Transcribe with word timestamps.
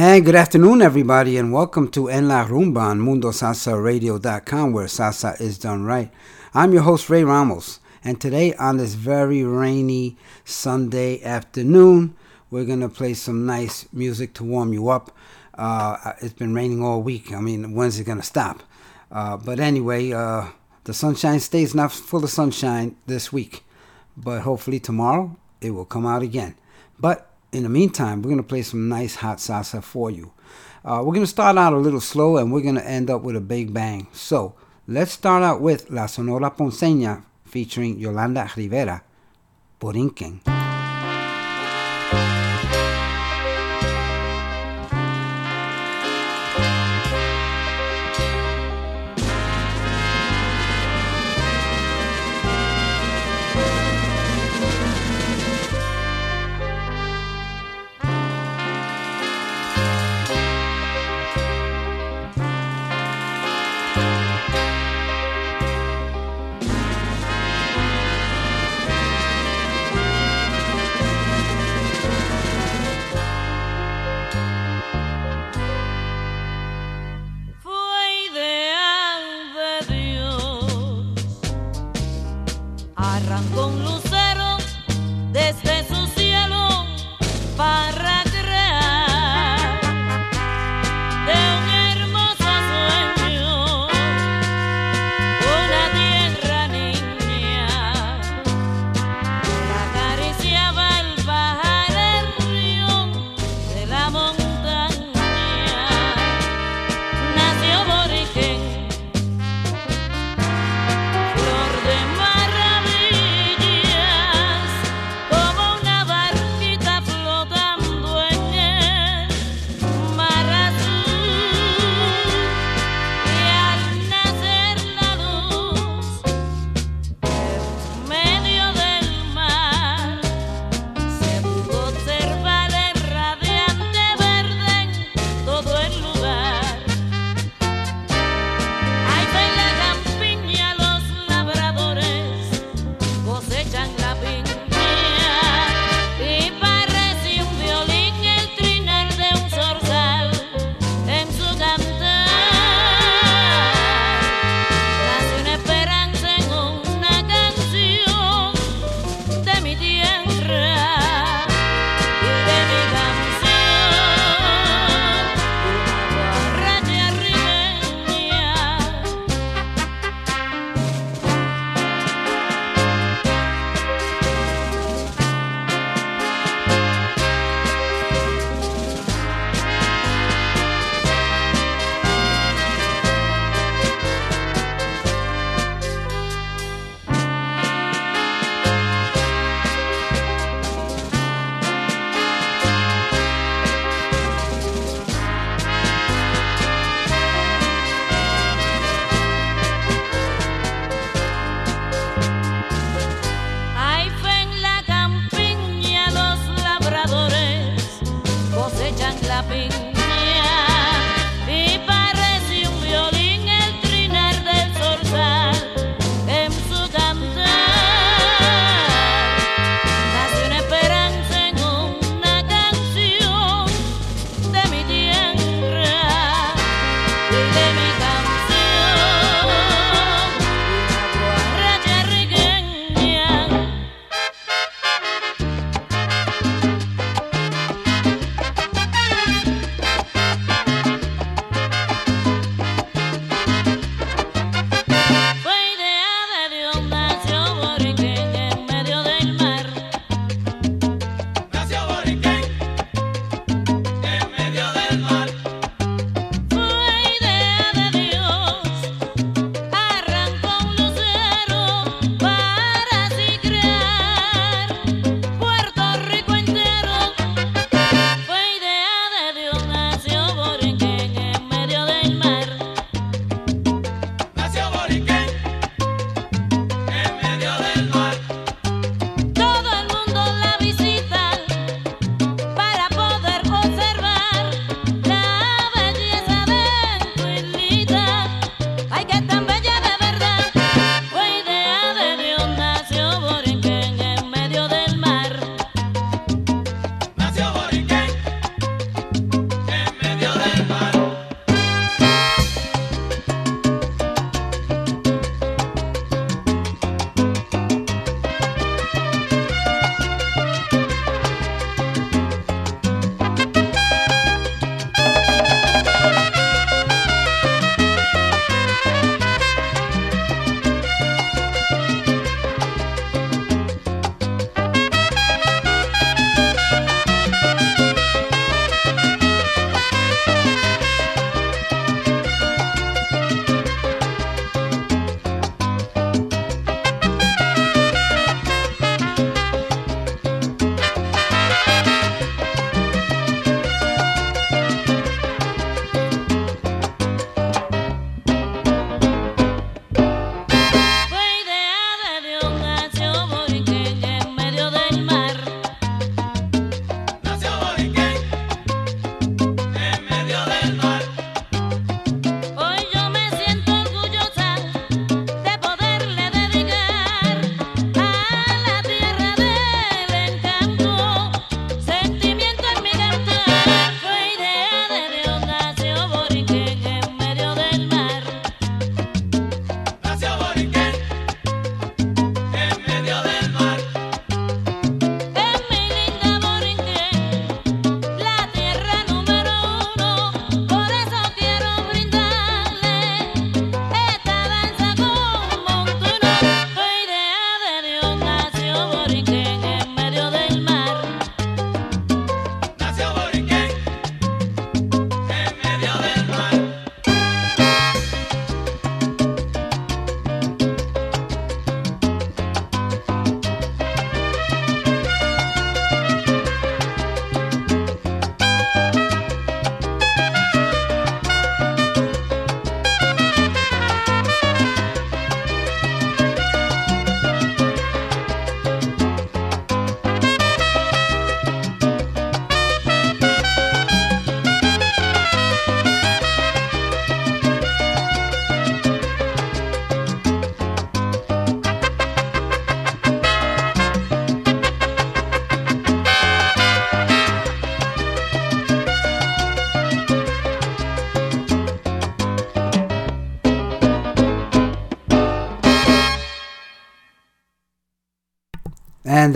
And 0.00 0.24
good 0.24 0.36
afternoon, 0.36 0.80
everybody, 0.80 1.36
and 1.38 1.52
welcome 1.52 1.88
to 1.88 2.08
En 2.08 2.28
La 2.28 2.46
Rumba 2.46 2.82
on 2.82 3.00
MundoSalsaRadio.com, 3.00 4.72
where 4.72 4.86
salsa 4.86 5.40
is 5.40 5.58
done 5.58 5.82
right. 5.82 6.12
I'm 6.54 6.72
your 6.72 6.82
host, 6.82 7.10
Ray 7.10 7.24
Ramos, 7.24 7.80
and 8.04 8.20
today 8.20 8.54
on 8.54 8.76
this 8.76 8.94
very 8.94 9.42
rainy 9.42 10.16
Sunday 10.44 11.20
afternoon, 11.24 12.14
we're 12.48 12.64
going 12.64 12.78
to 12.78 12.88
play 12.88 13.12
some 13.12 13.44
nice 13.44 13.88
music 13.92 14.34
to 14.34 14.44
warm 14.44 14.72
you 14.72 14.88
up. 14.88 15.10
Uh, 15.54 16.12
it's 16.20 16.32
been 16.32 16.54
raining 16.54 16.80
all 16.80 17.02
week. 17.02 17.32
I 17.32 17.40
mean, 17.40 17.74
when's 17.74 17.98
it 17.98 18.04
going 18.04 18.20
to 18.20 18.24
stop? 18.24 18.62
Uh, 19.10 19.36
but 19.36 19.58
anyway, 19.58 20.12
uh, 20.12 20.46
the 20.84 20.94
sunshine 20.94 21.40
stays 21.40 21.74
not 21.74 21.90
full 21.90 22.22
of 22.22 22.30
sunshine 22.30 22.94
this 23.08 23.32
week, 23.32 23.64
but 24.16 24.42
hopefully 24.42 24.78
tomorrow 24.78 25.36
it 25.60 25.72
will 25.72 25.84
come 25.84 26.06
out 26.06 26.22
again. 26.22 26.54
But 27.00 27.27
in 27.52 27.62
the 27.62 27.68
meantime, 27.68 28.22
we're 28.22 28.30
going 28.30 28.42
to 28.42 28.42
play 28.42 28.62
some 28.62 28.88
nice 28.88 29.16
hot 29.16 29.38
salsa 29.38 29.82
for 29.82 30.10
you. 30.10 30.32
Uh, 30.84 31.02
we're 31.04 31.12
going 31.12 31.20
to 31.20 31.26
start 31.26 31.58
out 31.58 31.72
a 31.72 31.78
little 31.78 32.00
slow 32.00 32.36
and 32.36 32.52
we're 32.52 32.60
going 32.60 32.74
to 32.74 32.86
end 32.86 33.10
up 33.10 33.22
with 33.22 33.36
a 33.36 33.40
big 33.40 33.72
bang. 33.72 34.06
So 34.12 34.54
let's 34.86 35.12
start 35.12 35.42
out 35.42 35.60
with 35.60 35.90
La 35.90 36.06
Sonora 36.06 36.50
Ponceña 36.50 37.24
featuring 37.44 37.98
Yolanda 37.98 38.50
Rivera, 38.56 39.02
Borinquen. 39.80 40.67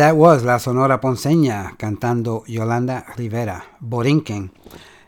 That 0.02 0.16
was 0.16 0.42
La 0.42 0.58
Sonora 0.58 1.00
Ponceña 1.00 1.76
cantando 1.78 2.42
Yolanda 2.48 3.04
Rivera, 3.16 3.62
Borinquen. 3.80 4.50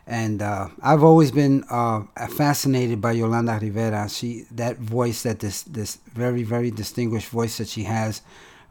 And 0.07 0.41
uh, 0.41 0.69
I've 0.81 1.03
always 1.03 1.33
been 1.33 1.65
uh, 1.69 2.03
fascinated 2.29 3.01
by 3.01 3.11
Yolanda 3.11 3.59
Rivera. 3.61 4.07
She 4.07 4.45
that 4.51 4.77
voice, 4.77 5.23
that 5.23 5.39
this 5.39 5.63
this 5.63 5.97
very 6.13 6.43
very 6.43 6.71
distinguished 6.71 7.27
voice 7.27 7.57
that 7.57 7.67
she 7.67 7.83
has, 7.83 8.21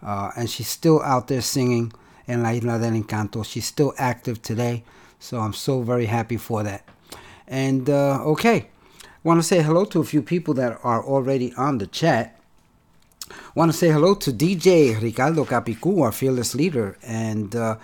uh, 0.03 0.31
and 0.35 0.49
she's 0.49 0.69
still 0.69 1.03
out 1.03 1.29
there 1.29 1.43
singing 1.43 1.93
in 2.27 2.43
La 2.43 2.53
Isla 2.53 2.79
del 2.79 2.93
Encanto. 2.93 3.45
She's 3.45 3.67
still 3.67 3.93
active 3.99 4.41
today, 4.41 4.83
so 5.19 5.41
I'm 5.41 5.53
so 5.53 5.83
very 5.83 6.07
happy 6.07 6.39
for 6.39 6.63
that. 6.63 6.89
And 7.47 7.91
uh, 7.91 8.25
okay, 8.33 8.71
want 9.25 9.41
to 9.41 9.43
say 9.43 9.61
hello 9.61 9.85
to 9.85 10.01
a 10.01 10.05
few 10.05 10.23
people 10.23 10.55
that 10.55 10.79
are 10.85 11.05
already 11.05 11.53
on 11.59 11.77
the 11.77 11.87
chat. 11.87 12.41
Want 13.55 13.73
to 13.73 13.77
say 13.77 13.89
hello 13.89 14.15
to 14.17 14.33
DJ 14.33 15.01
Ricardo 15.01 15.45
Capicu, 15.45 16.03
our 16.03 16.13
fearless 16.13 16.55
leader, 16.55 16.99
and 17.03 17.55
uh, 17.57 17.77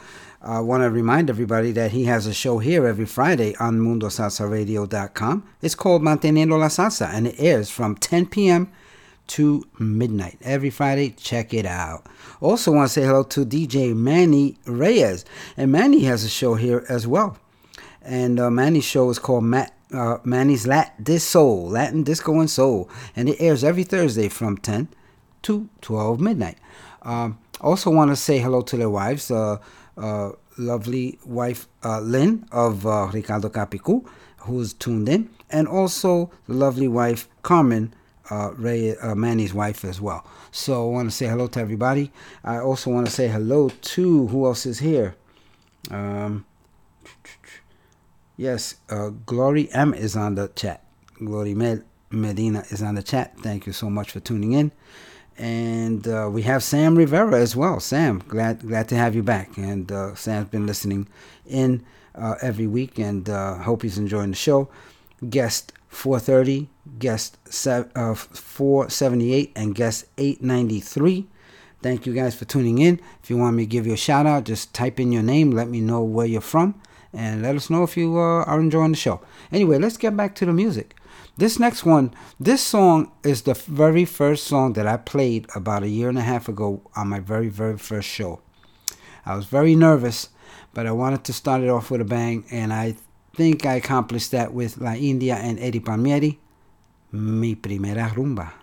I 0.42 0.60
want 0.60 0.82
to 0.82 0.90
remind 0.90 1.30
everybody 1.30 1.72
that 1.72 1.92
he 1.92 2.04
has 2.04 2.26
a 2.26 2.34
show 2.34 2.58
here 2.58 2.86
every 2.86 3.06
Friday 3.06 3.54
on 3.56 3.78
MundoSalsaRadio.com. 3.78 5.48
It's 5.62 5.74
called 5.74 6.02
Manteniendo 6.02 6.58
la 6.58 6.68
Salsa, 6.68 7.08
and 7.12 7.26
it 7.26 7.36
airs 7.38 7.70
from 7.70 7.94
10 7.94 8.26
p.m. 8.26 8.70
to 9.28 9.66
midnight 9.78 10.38
every 10.42 10.70
Friday. 10.70 11.10
Check 11.10 11.54
it 11.54 11.66
out. 11.66 12.04
Also, 12.40 12.72
want 12.72 12.88
to 12.88 12.92
say 12.92 13.06
hello 13.06 13.22
to 13.22 13.46
DJ 13.46 13.94
Manny 13.94 14.56
Reyes, 14.66 15.24
and 15.56 15.72
Manny 15.72 16.04
has 16.04 16.24
a 16.24 16.28
show 16.28 16.54
here 16.54 16.84
as 16.88 17.06
well. 17.06 17.38
And 18.02 18.40
uh, 18.40 18.50
Manny's 18.50 18.84
show 18.84 19.08
is 19.08 19.18
called 19.18 19.44
Matt, 19.44 19.74
uh, 19.92 20.18
Manny's 20.24 20.66
Lat 20.66 21.02
Dis 21.02 21.24
Soul, 21.24 21.68
Latin 21.70 22.02
Disco 22.02 22.40
and 22.40 22.50
Soul, 22.50 22.90
and 23.14 23.28
it 23.28 23.36
airs 23.40 23.62
every 23.62 23.84
Thursday 23.84 24.28
from 24.28 24.58
10 24.58 24.88
to 25.42 25.68
12 25.80 26.20
midnight. 26.20 26.58
Um, 27.02 27.38
also, 27.60 27.90
want 27.90 28.10
to 28.10 28.16
say 28.16 28.38
hello 28.38 28.62
to 28.62 28.76
their 28.76 28.90
wives, 28.90 29.30
uh, 29.30 29.58
uh, 29.96 30.32
lovely 30.56 31.18
wife 31.24 31.68
uh, 31.84 32.00
Lynn 32.00 32.46
of 32.52 32.86
uh, 32.86 33.08
Ricardo 33.12 33.48
Capicu, 33.48 34.06
who's 34.38 34.72
tuned 34.72 35.08
in, 35.08 35.28
and 35.50 35.68
also 35.68 36.30
the 36.46 36.54
lovely 36.54 36.88
wife 36.88 37.28
Carmen, 37.42 37.94
uh, 38.30 38.52
Ray 38.54 38.96
uh, 38.96 39.14
Manny's 39.14 39.52
wife 39.52 39.84
as 39.84 40.00
well. 40.00 40.24
So, 40.52 40.88
I 40.88 40.92
want 40.92 41.10
to 41.10 41.16
say 41.16 41.26
hello 41.26 41.46
to 41.48 41.60
everybody. 41.60 42.12
I 42.44 42.58
also 42.58 42.90
want 42.90 43.06
to 43.06 43.12
say 43.12 43.28
hello 43.28 43.68
to 43.68 44.26
who 44.28 44.46
else 44.46 44.64
is 44.64 44.78
here. 44.78 45.16
Um, 45.90 46.46
yes, 48.36 48.76
Glory 49.26 49.70
M 49.72 49.92
is 49.92 50.16
on 50.16 50.34
the 50.34 50.48
chat. 50.48 50.82
Glory 51.18 51.54
Med- 51.54 51.84
Medina 52.10 52.64
is 52.70 52.82
on 52.82 52.94
the 52.94 53.02
chat. 53.02 53.38
Thank 53.40 53.66
you 53.66 53.72
so 53.72 53.90
much 53.90 54.10
for 54.12 54.20
tuning 54.20 54.52
in 54.52 54.72
and 55.40 56.06
uh, 56.06 56.28
we 56.30 56.42
have 56.42 56.62
Sam 56.62 56.96
Rivera 56.96 57.40
as 57.40 57.56
well. 57.56 57.80
Sam, 57.80 58.22
glad 58.28 58.60
glad 58.60 58.88
to 58.90 58.94
have 58.94 59.14
you 59.14 59.22
back. 59.22 59.56
And 59.56 59.90
uh, 59.90 60.14
Sam's 60.14 60.50
been 60.50 60.66
listening 60.66 61.08
in 61.46 61.82
uh, 62.14 62.34
every 62.42 62.66
week, 62.66 62.98
and 62.98 63.28
uh, 63.28 63.54
hope 63.54 63.82
he's 63.82 63.96
enjoying 63.96 64.30
the 64.30 64.36
show. 64.36 64.68
Guest 65.28 65.72
430, 65.88 66.68
guest 66.98 67.38
uh, 67.66 68.14
478, 68.14 69.52
and 69.56 69.74
guest 69.74 70.04
893. 70.18 71.26
Thank 71.82 72.04
you 72.04 72.12
guys 72.12 72.34
for 72.34 72.44
tuning 72.44 72.78
in. 72.78 73.00
If 73.22 73.30
you 73.30 73.38
want 73.38 73.56
me 73.56 73.62
to 73.62 73.66
give 73.66 73.86
you 73.86 73.94
a 73.94 73.96
shout 73.96 74.26
out, 74.26 74.44
just 74.44 74.74
type 74.74 75.00
in 75.00 75.10
your 75.10 75.22
name, 75.22 75.52
let 75.52 75.68
me 75.68 75.80
know 75.80 76.02
where 76.02 76.26
you're 76.26 76.42
from, 76.42 76.78
and 77.14 77.40
let 77.40 77.56
us 77.56 77.70
know 77.70 77.82
if 77.82 77.96
you 77.96 78.18
uh, 78.18 78.44
are 78.44 78.60
enjoying 78.60 78.90
the 78.90 78.98
show. 78.98 79.22
Anyway, 79.50 79.78
let's 79.78 79.96
get 79.96 80.14
back 80.14 80.34
to 80.34 80.44
the 80.44 80.52
music. 80.52 80.94
This 81.40 81.58
next 81.58 81.86
one, 81.86 82.12
this 82.38 82.60
song 82.60 83.12
is 83.24 83.40
the 83.40 83.54
very 83.54 84.04
first 84.04 84.44
song 84.44 84.74
that 84.74 84.86
I 84.86 84.98
played 84.98 85.46
about 85.54 85.82
a 85.82 85.88
year 85.88 86.10
and 86.10 86.18
a 86.18 86.20
half 86.20 86.50
ago 86.50 86.82
on 86.94 87.08
my 87.08 87.18
very, 87.18 87.48
very 87.48 87.78
first 87.78 88.10
show. 88.10 88.42
I 89.24 89.36
was 89.36 89.46
very 89.46 89.74
nervous, 89.74 90.28
but 90.74 90.86
I 90.86 90.92
wanted 90.92 91.24
to 91.24 91.32
start 91.32 91.62
it 91.62 91.70
off 91.70 91.90
with 91.90 92.02
a 92.02 92.04
bang, 92.04 92.44
and 92.50 92.74
I 92.74 92.94
think 93.34 93.64
I 93.64 93.76
accomplished 93.76 94.32
that 94.32 94.52
with 94.52 94.76
La 94.76 94.92
India 94.92 95.34
and 95.36 95.58
Eddie 95.58 95.80
Palmieri, 95.80 96.38
Mi 97.10 97.54
Primera 97.54 98.10
Rumba. 98.10 98.59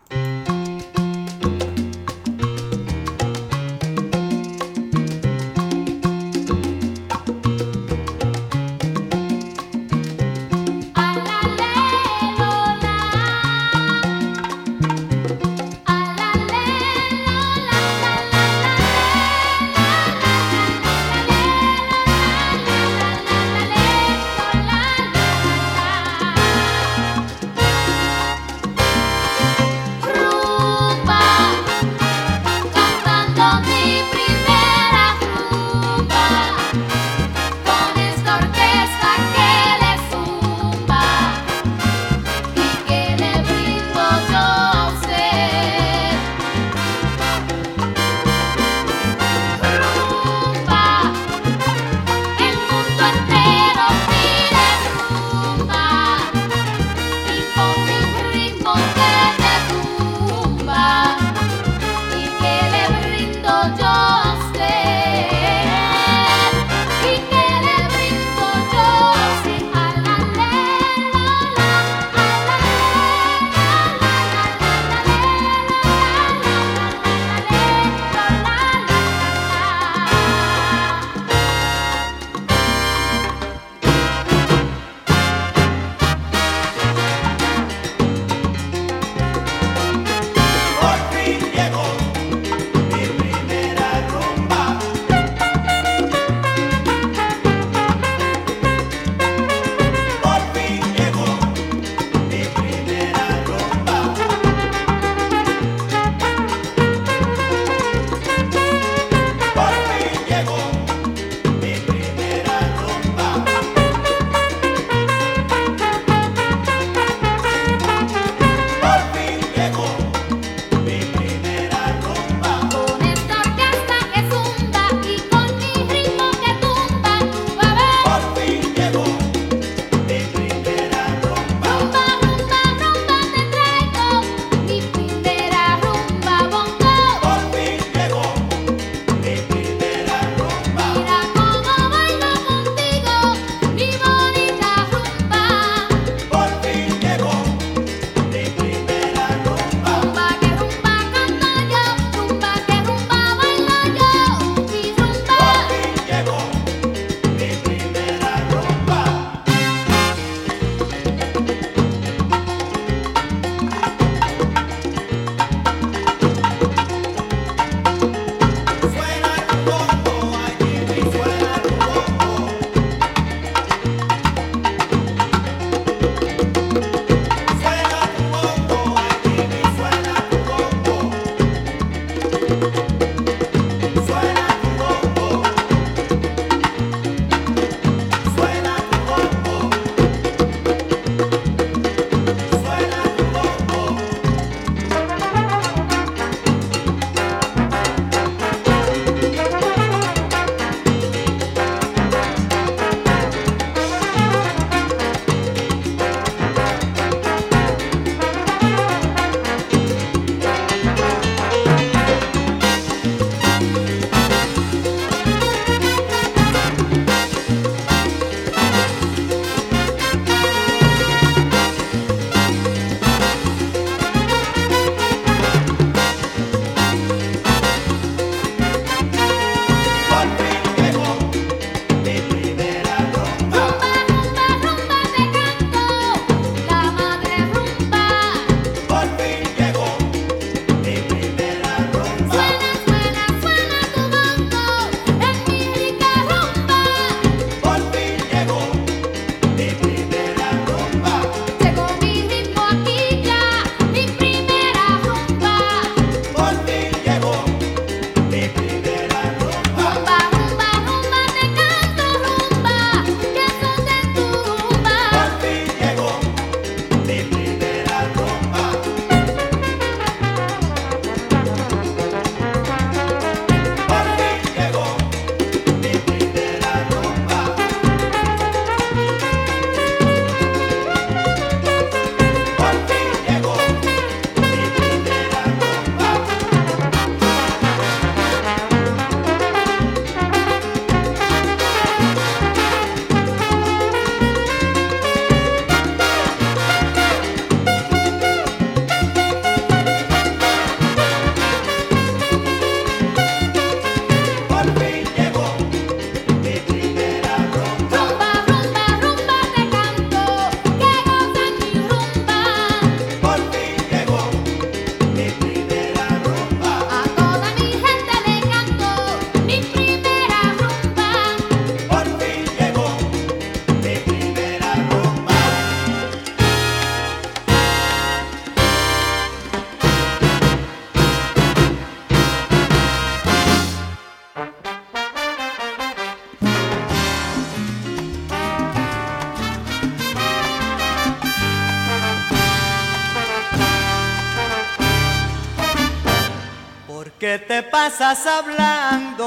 Pasas 347.87 348.27
hablando? 348.27 349.23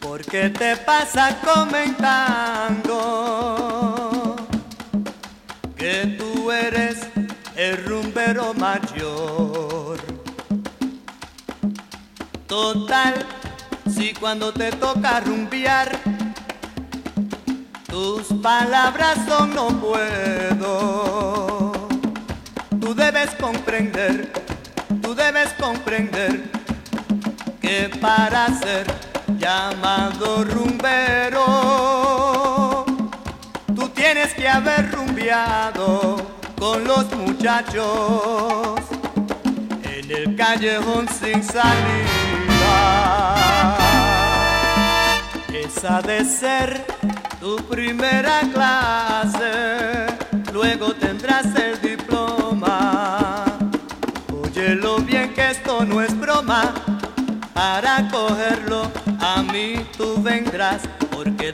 ¿Por 0.00 0.24
qué 0.24 0.50
te 0.50 0.76
pasas 0.78 1.36
comentando? 1.44 2.96
Que 5.76 6.16
tú 6.18 6.50
eres 6.50 7.06
el 7.54 7.84
rumbero 7.84 8.52
mayor. 8.54 10.00
Total, 12.48 13.14
si 13.88 14.12
cuando 14.12 14.52
te 14.52 14.72
toca 14.72 15.20
rumbear, 15.20 15.96
tus 17.86 18.24
palabras 18.42 19.18
son 19.28 19.54
no 19.54 19.68
puedo. 19.68 21.17
Que 27.62 27.90
para 27.98 28.48
ser 28.58 28.86
llamado 29.38 30.44
rumbero, 30.44 31.44
tú 33.74 33.88
tienes 33.94 34.34
que 34.34 34.46
haber 34.46 34.92
rumbeado 34.92 36.16
con 36.58 36.84
los 36.84 37.10
muchachos 37.16 38.80
en 39.82 40.10
el 40.10 40.36
callejón 40.36 41.08
sin 41.08 41.42
salida. 41.42 41.78
Esa 45.54 46.02
de 46.02 46.22
ser 46.22 46.84
tu 47.40 47.56
primera 47.66 48.40
clase, 48.52 49.77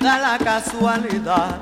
da 0.04 0.18
la 0.18 0.38
casualidad. 0.38 1.60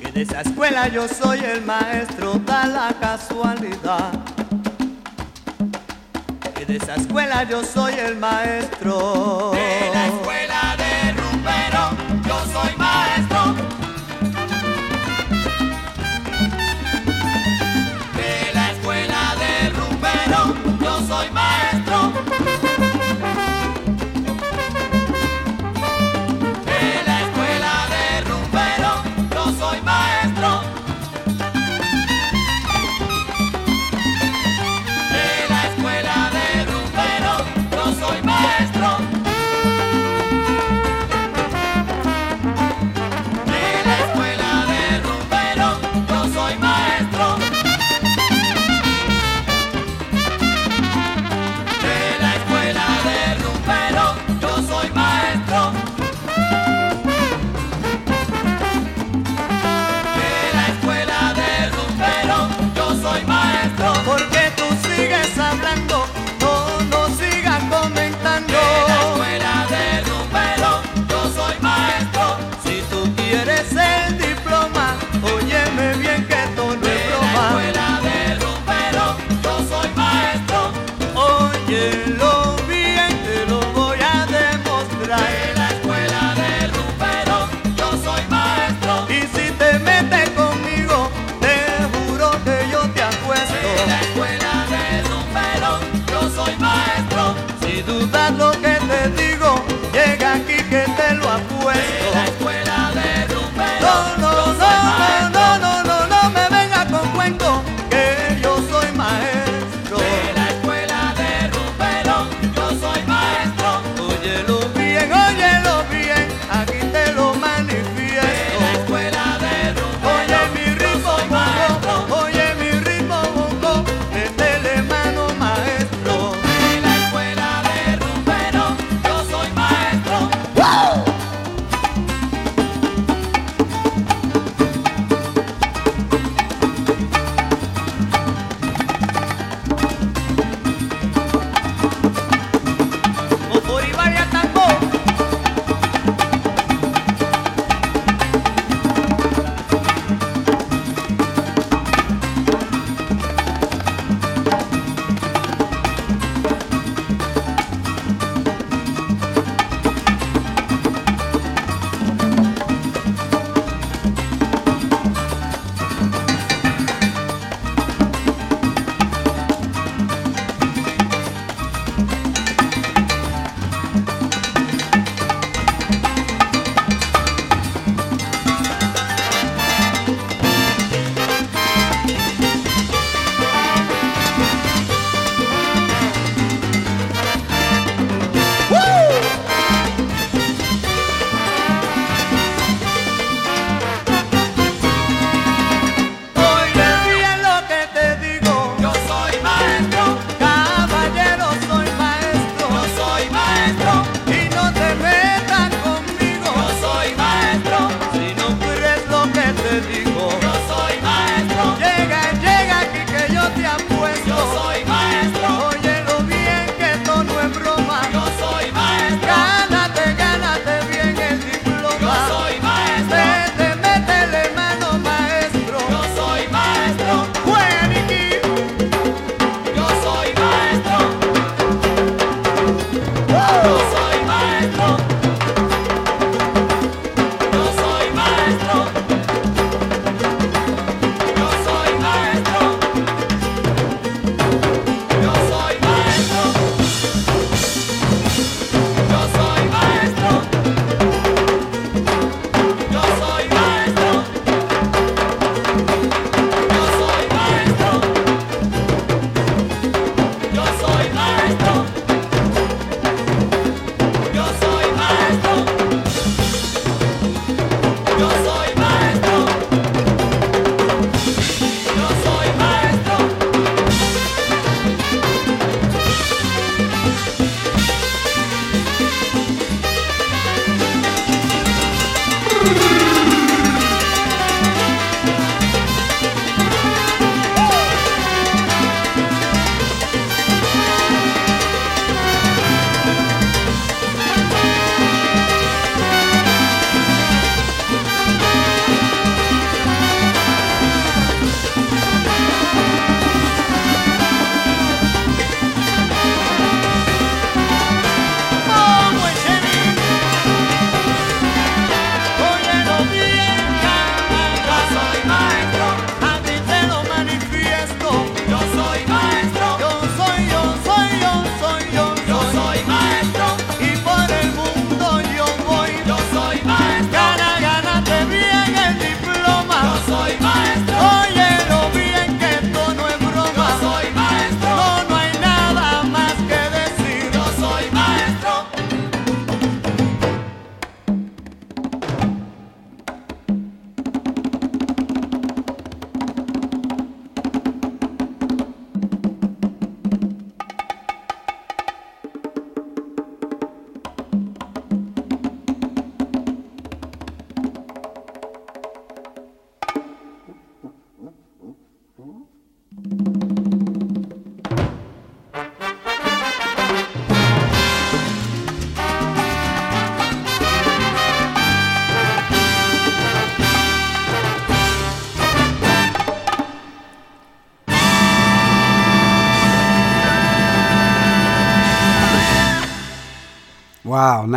Que 0.00 0.12
de 0.12 0.22
esa 0.22 0.42
escuela 0.42 0.86
yo 0.86 1.08
soy 1.08 1.40
el 1.40 1.62
maestro, 1.62 2.34
da 2.46 2.66
la 2.66 2.94
casualidad. 3.00 4.12
Que 6.54 6.64
de 6.66 6.76
esa 6.76 6.94
escuela 6.94 7.42
yo 7.42 7.64
soy 7.64 7.94
el 7.94 8.16
maestro. 8.16 9.50
De 9.54 9.90
la 9.92 10.06
escuela 10.06 10.33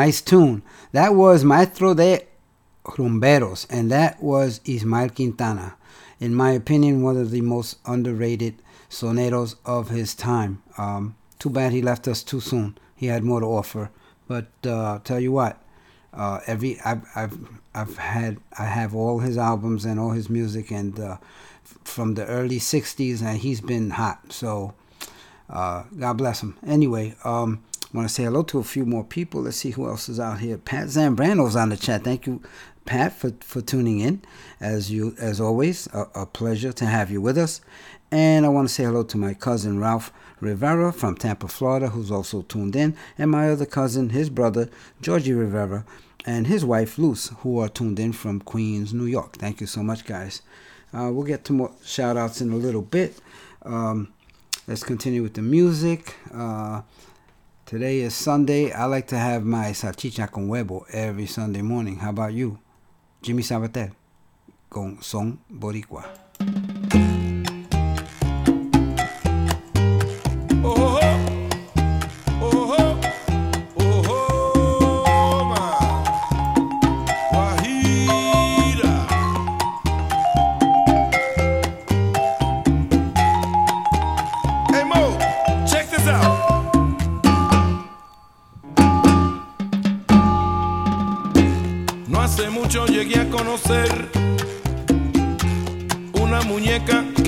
nice 0.07 0.21
tune. 0.21 0.61
That 0.93 1.15
was 1.15 1.43
Maestro 1.43 1.93
de 1.93 2.21
Rumberos, 2.85 3.67
and 3.69 3.91
that 3.91 4.23
was 4.23 4.61
Ismael 4.63 5.09
Quintana. 5.09 5.75
In 6.21 6.33
my 6.33 6.51
opinion, 6.51 7.03
one 7.03 7.17
of 7.17 7.29
the 7.29 7.41
most 7.41 7.77
underrated 7.85 8.55
soneros 8.89 9.55
of 9.65 9.89
his 9.89 10.15
time. 10.15 10.63
Um, 10.77 11.17
too 11.39 11.49
bad 11.49 11.73
he 11.73 11.81
left 11.81 12.07
us 12.07 12.23
too 12.23 12.39
soon. 12.39 12.77
He 12.95 13.07
had 13.07 13.25
more 13.25 13.41
to 13.41 13.47
offer. 13.47 13.89
But 14.29 14.47
uh, 14.65 14.99
tell 15.03 15.19
you 15.19 15.33
what, 15.33 15.61
uh, 16.13 16.39
every 16.47 16.79
I've, 16.85 17.03
I've 17.13 17.37
I've 17.75 17.97
had 17.97 18.37
I 18.57 18.63
have 18.63 18.95
all 18.95 19.19
his 19.19 19.37
albums 19.37 19.83
and 19.83 19.99
all 19.99 20.11
his 20.11 20.29
music, 20.29 20.71
and 20.71 20.97
uh, 20.97 21.17
from 21.83 22.13
the 22.13 22.25
early 22.27 22.59
'60s, 22.59 23.21
and 23.21 23.39
he's 23.39 23.59
been 23.59 23.89
hot. 23.89 24.31
So 24.31 24.73
uh, 25.49 25.83
God 25.99 26.13
bless 26.13 26.41
him. 26.41 26.57
Anyway, 26.65 27.15
um, 27.25 27.61
want 27.93 28.07
to 28.07 28.13
say 28.13 28.23
hello 28.23 28.43
to 28.43 28.59
a 28.59 28.63
few 28.63 28.85
more 28.85 29.03
people. 29.03 29.41
Let's 29.41 29.57
see 29.57 29.71
who 29.71 29.87
else 29.87 30.09
is 30.09 30.19
out 30.19 30.39
here. 30.39 30.57
Pat 30.57 30.87
Zambrano's 30.87 31.55
on 31.55 31.69
the 31.69 31.77
chat. 31.77 32.03
Thank 32.03 32.27
you, 32.27 32.41
Pat, 32.85 33.13
for, 33.13 33.31
for 33.41 33.61
tuning 33.61 33.99
in. 33.99 34.21
As 34.59 34.91
you 34.91 35.15
as 35.19 35.39
always, 35.39 35.87
a, 35.93 36.07
a 36.15 36.25
pleasure 36.25 36.73
to 36.73 36.85
have 36.85 37.09
you 37.09 37.21
with 37.21 37.37
us. 37.37 37.61
And 38.11 38.45
I 38.45 38.49
want 38.49 38.67
to 38.67 38.73
say 38.73 38.83
hello 38.83 39.03
to 39.03 39.17
my 39.17 39.33
cousin 39.33 39.79
Ralph 39.79 40.11
Rivera 40.39 40.93
from 40.93 41.15
Tampa, 41.15 41.47
Florida, 41.47 41.89
who's 41.89 42.11
also 42.11 42.43
tuned 42.43 42.75
in, 42.75 42.95
and 43.17 43.31
my 43.31 43.49
other 43.49 43.65
cousin, 43.65 44.09
his 44.09 44.29
brother 44.29 44.69
Georgie 45.01 45.33
Rivera, 45.33 45.83
and 46.25 46.47
his 46.47 46.63
wife 46.63 46.97
Luce, 46.97 47.29
who 47.39 47.59
are 47.59 47.69
tuned 47.69 47.99
in 47.99 48.13
from 48.13 48.39
Queens, 48.41 48.93
New 48.93 49.05
York. 49.05 49.37
Thank 49.37 49.61
you 49.61 49.67
so 49.67 49.81
much, 49.81 50.05
guys. 50.05 50.41
Uh, 50.93 51.09
we'll 51.11 51.25
get 51.25 51.43
to 51.45 51.53
more 51.53 51.71
shout 51.83 52.17
outs 52.17 52.39
in 52.41 52.51
a 52.51 52.55
little 52.55 52.81
bit. 52.81 53.19
Um, 53.63 54.13
let's 54.67 54.83
continue 54.83 55.23
with 55.23 55.33
the 55.33 55.41
music. 55.41 56.15
Uh, 56.33 56.81
today 57.67 57.99
is 57.99 58.15
Sunday. 58.15 58.71
I 58.71 58.85
like 58.85 59.07
to 59.07 59.17
have 59.17 59.43
my 59.43 59.73
salchicha 59.73 60.31
con 60.31 60.47
huevo 60.47 60.85
every 60.93 61.27
Sunday 61.27 61.61
morning. 61.61 61.97
How 61.97 62.11
about 62.11 62.33
you? 62.33 62.59
Jimmy 63.21 63.43
Sabater 63.43 63.91
con 64.69 64.97
Son 65.01 65.37
Boricua. 65.51 66.05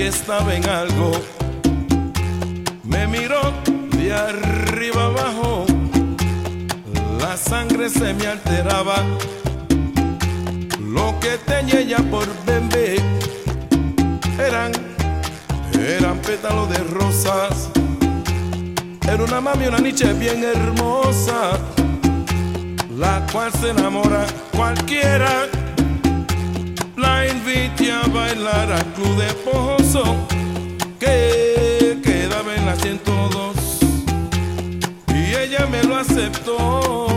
Estaba 0.10 0.54
en 0.54 0.67
algo. 0.67 1.12
Me 2.84 3.08
miró 3.08 3.54
de 3.98 4.13
arriba 4.13 5.06
abajo, 5.06 5.65
la 7.19 7.38
sangre 7.38 7.89
se 7.89 8.13
me 8.13 8.28
alteraba. 8.28 8.98
Lo 10.80 11.17
que 11.19 11.38
tenía 11.45 11.80
ella 11.80 11.98
por 12.10 12.28
bebé 12.45 12.98
eran, 14.39 14.72
eran 15.74 16.17
pétalos 16.19 16.69
de 16.69 16.80
rosas. 17.00 17.69
Era 19.08 19.24
una 19.24 19.39
mami, 19.39 19.67
una 19.67 19.80
niche 19.80 20.12
bien 20.13 20.43
hermosa 20.43 21.58
la 23.00 23.26
cual 23.32 23.52
se 23.54 23.69
enamora 23.69 24.26
cualquiera. 24.56 25.48
La 26.98 27.26
invité 27.49 27.91
a 27.91 28.07
bailar 28.07 28.71
al 28.71 28.85
club 28.93 29.17
de 29.17 29.33
Pozo 29.45 30.03
que 30.99 31.99
quedaba 32.03 32.55
en 32.55 32.65
la 32.65 32.75
102 32.75 33.55
y 35.07 35.35
ella 35.35 35.65
me 35.67 35.83
lo 35.83 35.97
aceptó. 35.97 37.07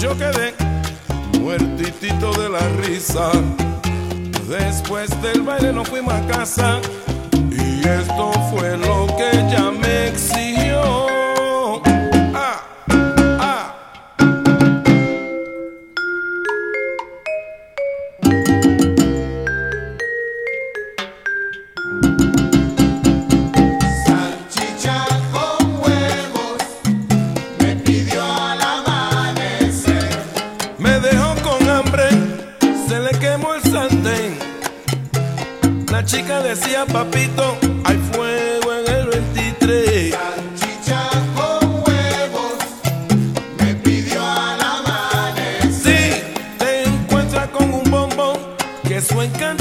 Yo 0.00 0.16
quedé 0.16 0.54
muertitito 1.40 2.32
de 2.40 2.48
la 2.48 2.68
risa. 2.82 3.30
Después 4.48 5.10
del 5.22 5.42
baile 5.42 5.72
nos 5.72 5.88
fuimos 5.88 6.12
a 6.12 6.26
casa 6.26 6.80
y 7.50 7.80
esto 7.86 8.32
fue 8.50 8.76
lo 8.76 9.06
que 9.16 9.30
ella 9.38 9.70
me 9.70 10.08
exigió. 10.08 11.09
Decía 36.28 36.84
papito, 36.84 37.56
hay 37.84 37.96
fuego 38.12 38.74
en 38.74 38.94
el 38.94 39.06
23. 39.06 40.14
Salchicha 40.14 41.08
con 41.34 41.82
huevos, 41.86 42.56
me 43.58 43.74
pidió 43.76 44.20
al 44.20 44.60
amanecer. 44.60 45.72
Sí, 45.72 46.22
te 46.58 46.82
encuentras 46.84 47.48
con 47.48 47.72
un 47.72 47.90
bombón, 47.90 48.38
que 48.86 49.00
su 49.00 49.20
encanto 49.22 49.59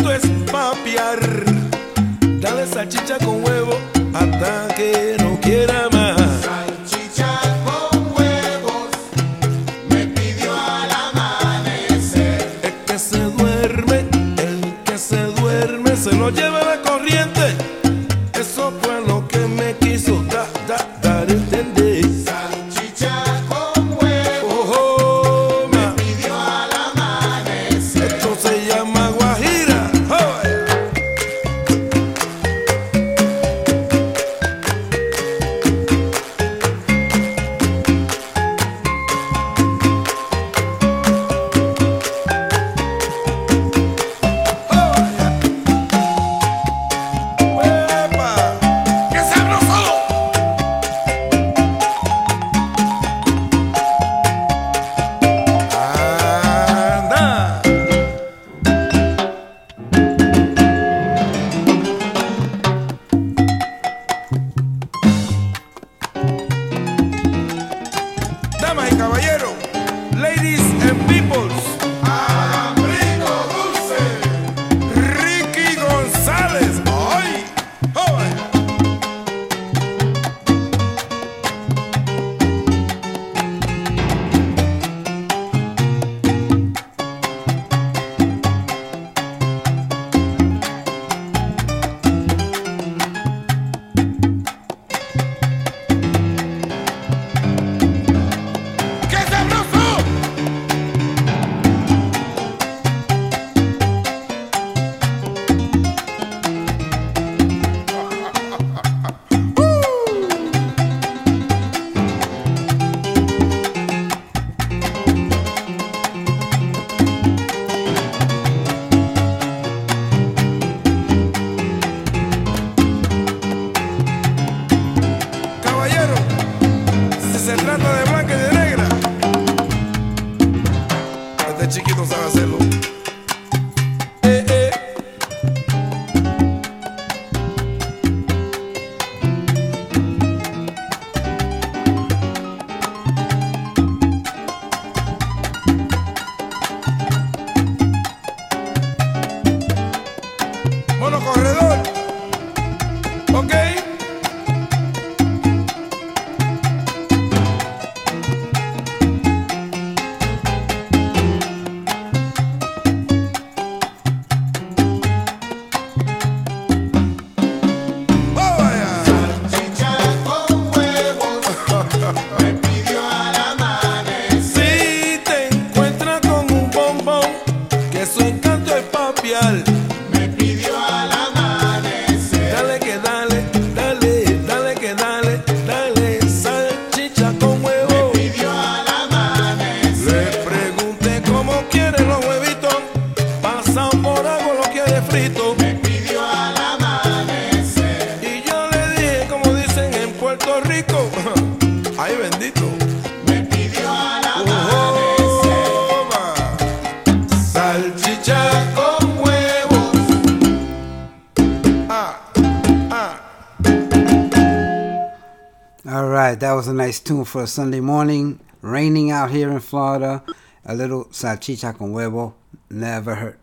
that 217.10 217.15
was 217.15 217.26
a 217.26 217.26
nice 217.26 217.26
tune 217.26 217.26
for 217.26 217.43
a 217.43 217.48
Sunday 217.48 217.80
morning. 217.80 218.39
Raining 218.62 219.12
out 219.12 219.32
here 219.32 219.50
in 219.50 219.60
Florida. 219.60 220.24
A 220.65 220.76
little 220.76 221.06
salchicha 221.06 221.78
con 221.78 221.93
huevo 221.93 222.34
never 222.69 223.15
hurt. 223.15 223.39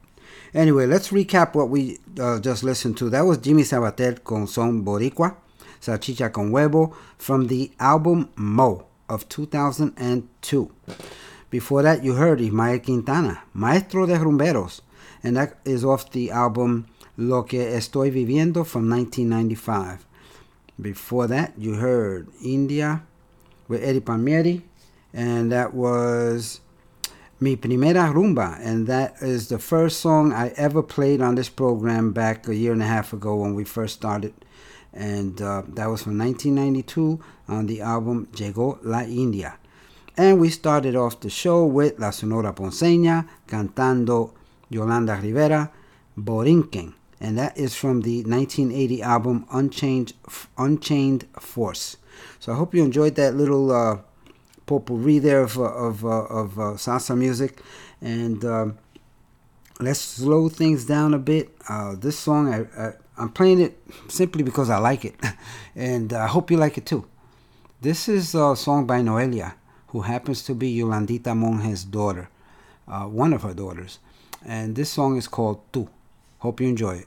Anyway, 0.55 0.87
let's 0.87 1.09
recap 1.09 1.55
what 1.55 1.69
we 1.69 1.99
uh, 2.21 2.39
just 2.41 2.63
listened 2.63 2.97
to. 2.99 3.11
That 3.11 3.23
was 3.23 3.39
Jimmy 3.39 3.63
Sabater 3.63 4.23
con 4.23 4.47
Son 4.47 4.85
Boricua, 4.85 5.37
Salchicha 5.81 6.33
con 6.33 6.51
Huevo, 6.53 6.95
from 7.19 7.49
the 7.49 7.73
album 7.81 8.29
Mo 8.37 8.87
of 9.09 9.29
2002. 9.29 10.71
Before 11.51 11.83
that, 11.83 12.05
you 12.05 12.15
heard 12.15 12.41
Ismael 12.41 12.79
Quintana, 12.79 13.43
Maestro 13.55 14.07
de 14.07 14.17
Rumberos, 14.17 14.81
and 15.23 15.37
that 15.37 15.59
is 15.65 15.85
off 15.85 16.11
the 16.11 16.31
album 16.31 16.87
Lo 17.17 17.45
que 17.45 17.61
estoy 17.61 18.11
viviendo 18.11 18.65
from 18.65 18.89
1995. 18.89 20.07
Before 20.81 21.27
that, 21.27 21.55
you 21.59 21.75
heard 21.75 22.29
India 22.45 23.03
with 23.69 23.83
Eddie 23.83 24.01
Palmieri, 24.01 24.63
and 25.13 25.51
that 25.53 25.75
was 25.75 26.61
Mi 27.39 27.55
Primera 27.55 28.13
Rumba, 28.13 28.59
and 28.65 28.87
that 28.87 29.17
is 29.21 29.49
the 29.49 29.59
first 29.59 30.01
song 30.01 30.33
I 30.33 30.49
ever 30.57 30.83
played 30.83 31.21
on 31.21 31.35
this 31.35 31.51
program 31.51 32.13
back 32.13 32.49
a 32.49 32.55
year 32.55 32.73
and 32.73 32.83
a 32.83 32.87
half 32.87 33.13
ago 33.13 33.37
when 33.37 33.55
we 33.55 33.65
first 33.65 33.95
started. 33.95 34.33
And 34.95 35.43
uh, 35.43 35.63
that 35.69 35.91
was 35.91 36.03
from 36.03 36.17
1992 36.17 37.21
on 37.49 37.67
the 37.67 37.83
album 37.83 38.29
Llegó 38.33 38.79
la 38.83 39.01
India. 39.01 39.59
And 40.17 40.41
we 40.41 40.49
started 40.49 40.97
off 40.97 41.21
the 41.21 41.29
show 41.29 41.67
with 41.67 41.99
La 41.99 42.09
Sonora 42.09 42.55
Ponceña 42.55 43.29
cantando 43.47 44.33
Yolanda 44.71 45.21
Rivera, 45.21 45.71
Borinquen. 46.19 46.95
And 47.21 47.37
that 47.37 47.59
is 47.59 47.77
from 47.77 48.01
the 48.01 48.23
1980 48.23 49.03
album 49.03 49.47
Unchained, 49.53 50.15
Unchained 50.57 51.27
Force. 51.39 51.99
So 52.39 52.53
I 52.53 52.57
hope 52.57 52.75
you 52.75 52.83
enjoyed 52.83 53.15
that 53.17 53.35
little 53.35 53.73
uh, 53.73 53.99
potpourri 54.67 55.19
there 55.19 55.43
of, 55.43 55.59
uh, 55.59 55.63
of, 55.63 56.05
uh, 56.05 56.25
of 56.25 56.59
uh, 56.59 56.63
salsa 56.75 57.17
music. 57.17 57.61
And 58.01 58.45
um, 58.45 58.79
let's 59.81 60.01
slow 60.01 60.49
things 60.49 60.85
down 60.85 61.15
a 61.15 61.19
bit. 61.19 61.57
This 62.01 62.19
song, 62.19 62.53
I, 62.53 62.67
I, 62.81 62.93
I'm 63.19 63.31
playing 63.31 63.61
it 63.61 63.79
simply 64.09 64.43
because 64.43 64.71
I 64.71 64.79
like 64.79 65.05
it. 65.05 65.17
and 65.75 66.13
I 66.13 66.27
hope 66.27 66.51
you 66.51 66.57
like 66.57 66.79
it 66.79 66.87
too. 66.87 67.07
This 67.81 68.09
is 68.09 68.35
a 68.35 68.57
song 68.57 68.87
by 68.87 69.01
Noelia, 69.01 69.55
who 69.89 70.01
happens 70.03 70.43
to 70.45 70.55
be 70.55 70.77
Yolandita 70.77 71.37
Monge's 71.37 71.85
daughter, 71.85 72.29
uh, 72.89 73.05
one 73.05 73.33
of 73.33 73.43
her 73.43 73.55
daughters. 73.55 73.99
And 74.45 74.77
this 74.77 74.91
song 74.91 75.17
is 75.17 75.29
called 75.29 75.61
Tu. 75.73 75.89
Hope 76.39 76.61
you 76.61 76.69
enjoy 76.69 76.97
it. 76.97 77.07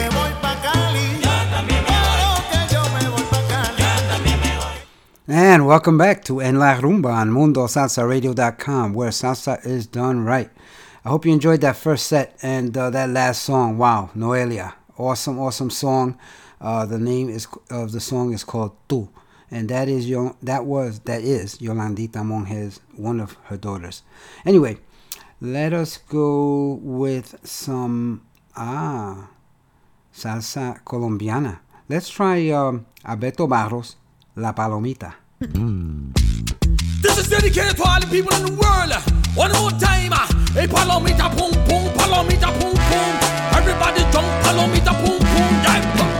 And 5.33 5.65
welcome 5.65 5.97
back 5.97 6.25
to 6.25 6.41
En 6.41 6.59
La 6.59 6.77
Rumba 6.77 7.13
on 7.13 7.29
MundoSalsaRadio.com, 7.29 8.91
where 8.91 9.11
salsa 9.11 9.65
is 9.65 9.87
done 9.87 10.25
right. 10.25 10.49
I 11.05 11.09
hope 11.09 11.25
you 11.25 11.31
enjoyed 11.31 11.61
that 11.61 11.77
first 11.77 12.07
set 12.07 12.37
and 12.41 12.77
uh, 12.77 12.89
that 12.89 13.09
last 13.11 13.43
song. 13.43 13.77
Wow, 13.77 14.09
Noelia, 14.13 14.73
awesome, 14.97 15.39
awesome 15.39 15.69
song. 15.69 16.19
Uh, 16.59 16.85
the 16.85 16.99
name 16.99 17.29
is 17.29 17.47
of 17.69 17.93
the 17.93 18.01
song 18.01 18.33
is 18.33 18.43
called 18.43 18.75
Tu, 18.89 19.07
and 19.49 19.69
that 19.69 19.87
is 19.87 20.09
your 20.09 20.35
that 20.43 20.65
was 20.65 20.99
that 21.05 21.21
is 21.21 21.59
Yolandita 21.59 22.25
Monge's, 22.25 22.81
one 22.97 23.21
of 23.21 23.37
her 23.45 23.55
daughters. 23.55 24.03
Anyway, 24.45 24.79
let 25.39 25.71
us 25.71 25.95
go 25.95 26.77
with 26.81 27.39
some 27.47 28.21
ah 28.57 29.29
salsa 30.13 30.83
colombiana. 30.83 31.61
Let's 31.87 32.09
try 32.09 32.49
um, 32.49 32.85
Alberto 33.05 33.47
Barros, 33.47 33.95
La 34.35 34.51
Palomita. 34.51 35.20
This 35.41 37.17
is 37.17 37.27
dedicated 37.27 37.75
to 37.77 37.83
all 37.83 37.99
the 37.99 38.05
people 38.11 38.31
in 38.35 38.45
the 38.45 38.51
world. 38.51 38.93
One 39.35 39.51
more 39.53 39.71
time. 39.71 40.11
ah. 40.13 40.29
Hey, 40.53 40.67
palomita, 40.67 41.35
boom, 41.35 41.51
boom, 41.65 41.89
palomita, 41.97 42.51
boom, 42.61 42.75
boom. 42.75 43.13
Everybody 43.57 44.01
jump, 44.13 44.27
palomita, 44.45 44.93
boom, 45.03 45.17
boom. 45.17 45.53
Yeah. 45.65 46.10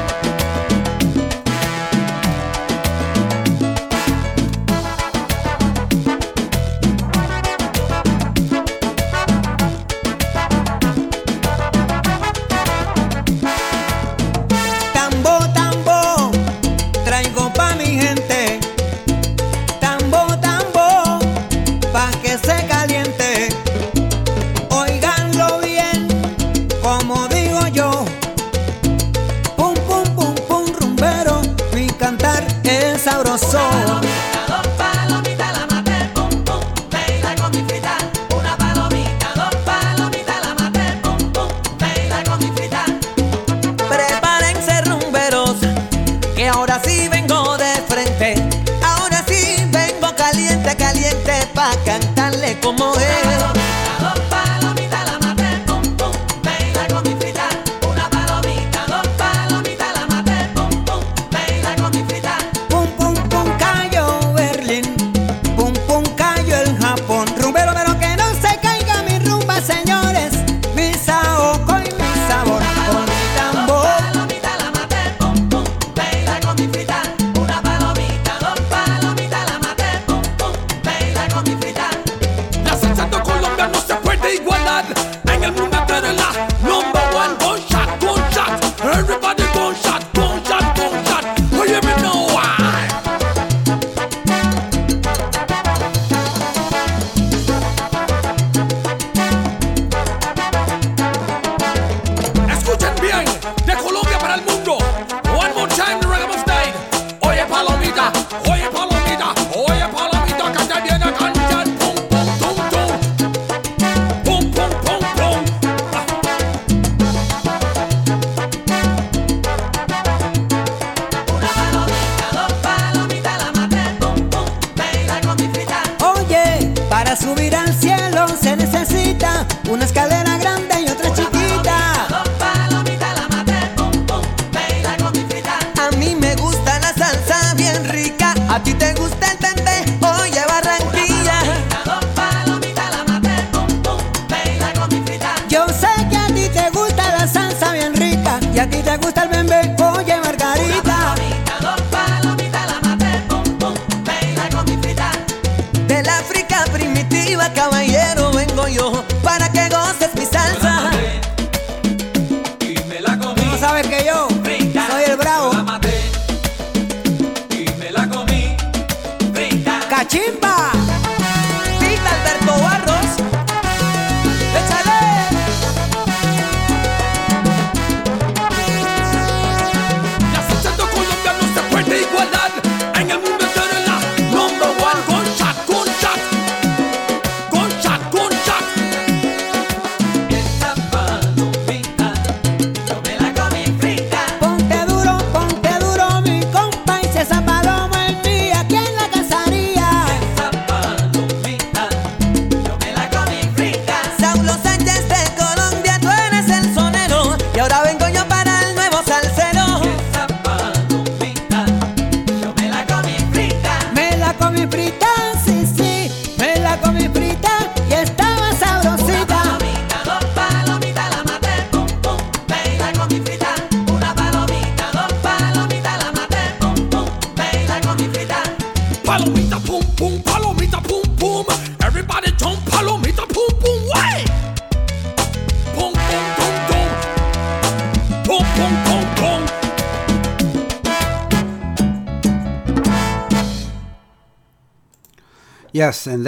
Como 52.76 52.96
es. 52.96 53.41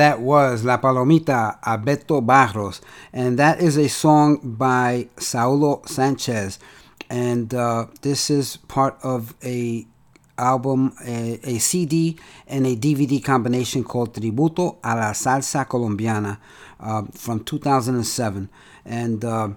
that 0.03 0.19
was 0.19 0.65
La 0.65 0.79
Palomita 0.79 1.59
a 1.63 1.77
Beto 1.77 2.19
Barros, 2.19 2.81
and 3.13 3.39
that 3.39 3.61
is 3.61 3.77
a 3.77 3.87
song 3.87 4.37
by 4.43 5.07
Saulo 5.15 5.87
Sanchez, 5.87 6.59
and 7.09 7.53
uh, 7.53 7.85
this 8.01 8.29
is 8.29 8.57
part 8.67 8.97
of 9.01 9.33
a 9.45 9.87
album, 10.37 10.93
a, 11.05 11.39
a, 11.43 11.57
CD, 11.57 12.17
and 12.47 12.67
a 12.67 12.75
DVD 12.75 13.23
combination 13.23 13.85
called 13.85 14.13
Tributo 14.13 14.75
a 14.83 14.93
la 14.93 15.13
Salsa 15.13 15.65
Colombiana 15.65 16.37
uh, 16.81 17.03
from 17.13 17.41
2007, 17.41 18.49
and 18.83 19.23
uh, 19.23 19.47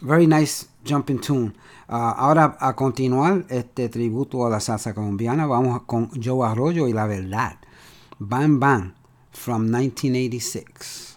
very 0.00 0.26
nice 0.26 0.66
jumping 0.82 1.18
tune. 1.20 1.54
Uh, 1.90 2.14
ahora 2.16 2.56
a 2.58 2.74
continuar 2.74 3.44
este 3.50 3.90
tributo 3.90 4.46
a 4.46 4.50
la 4.50 4.60
salsa 4.60 4.94
colombiana 4.94 5.46
vamos 5.46 5.82
con 5.86 6.10
Joe 6.22 6.46
Arroyo 6.46 6.88
y 6.88 6.94
la 6.94 7.06
verdad. 7.06 7.56
Bam 8.18 8.58
Bam 8.60 8.97
from 9.32 9.70
1986. 9.70 11.07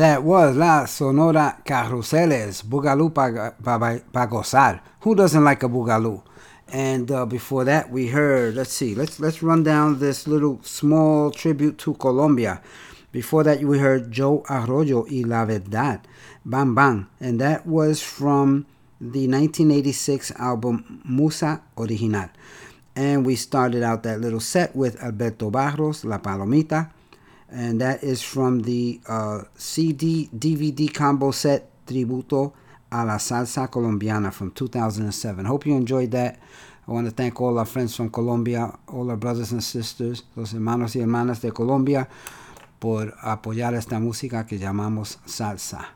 That 0.00 0.22
was 0.22 0.56
La 0.56 0.86
Sonora 0.86 1.58
Carruseles, 1.62 2.62
Bugalú 2.62 3.12
pa, 3.12 3.52
pa, 3.62 3.76
pa 4.00 4.26
gozar. 4.26 4.80
Who 5.00 5.14
doesn't 5.14 5.44
like 5.44 5.62
a 5.62 5.68
Bugalú? 5.68 6.22
And 6.72 7.10
uh, 7.10 7.26
before 7.26 7.64
that, 7.64 7.90
we 7.90 8.08
heard. 8.08 8.54
Let's 8.54 8.72
see. 8.72 8.94
Let's 8.94 9.20
let's 9.20 9.42
run 9.42 9.62
down 9.62 9.98
this 9.98 10.26
little 10.26 10.60
small 10.62 11.30
tribute 11.30 11.76
to 11.84 11.92
Colombia. 11.94 12.62
Before 13.12 13.44
that, 13.44 13.60
we 13.60 13.78
heard 13.78 14.10
Joe 14.10 14.42
Arroyo 14.48 15.04
y 15.04 15.22
La 15.26 15.44
Verdad, 15.44 16.00
Bam 16.46 16.74
Bam, 16.74 17.10
and 17.20 17.40
that 17.40 17.66
was 17.66 18.00
from 18.00 18.64
the 19.00 19.28
1986 19.28 20.32
album 20.38 21.02
Musa 21.04 21.60
Original. 21.76 22.30
And 22.96 23.26
we 23.26 23.36
started 23.36 23.82
out 23.82 24.04
that 24.04 24.20
little 24.20 24.40
set 24.40 24.74
with 24.74 25.02
Alberto 25.02 25.50
Barros, 25.50 26.04
La 26.04 26.18
Palomita, 26.18 26.90
and 27.50 27.80
that 27.80 28.02
is 28.02 28.22
from 28.22 28.62
the 28.62 29.00
uh, 29.08 29.42
CD 29.56 30.28
DVD 30.36 30.92
combo 30.92 31.30
set 31.30 31.68
Tributo 31.86 32.52
a 32.92 33.04
la 33.04 33.18
Salsa 33.18 33.68
Colombiana 33.68 34.32
from 34.32 34.50
2007. 34.50 35.44
Hope 35.44 35.66
you 35.66 35.76
enjoyed 35.76 36.10
that. 36.10 36.40
I 36.88 36.92
want 36.92 37.06
to 37.06 37.12
thank 37.12 37.40
all 37.40 37.58
our 37.58 37.64
friends 37.64 37.94
from 37.94 38.10
Colombia, 38.10 38.76
all 38.88 39.10
our 39.10 39.16
brothers 39.16 39.52
and 39.52 39.62
sisters, 39.62 40.24
los 40.34 40.52
hermanos 40.52 40.96
y 40.96 41.00
hermanas 41.00 41.40
de 41.40 41.52
Colombia, 41.52 42.08
por 42.80 43.14
apoyar 43.22 43.74
esta 43.74 44.00
música 44.00 44.46
que 44.46 44.58
llamamos 44.58 45.18
salsa. 45.26 45.86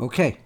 Okay, 0.00 0.38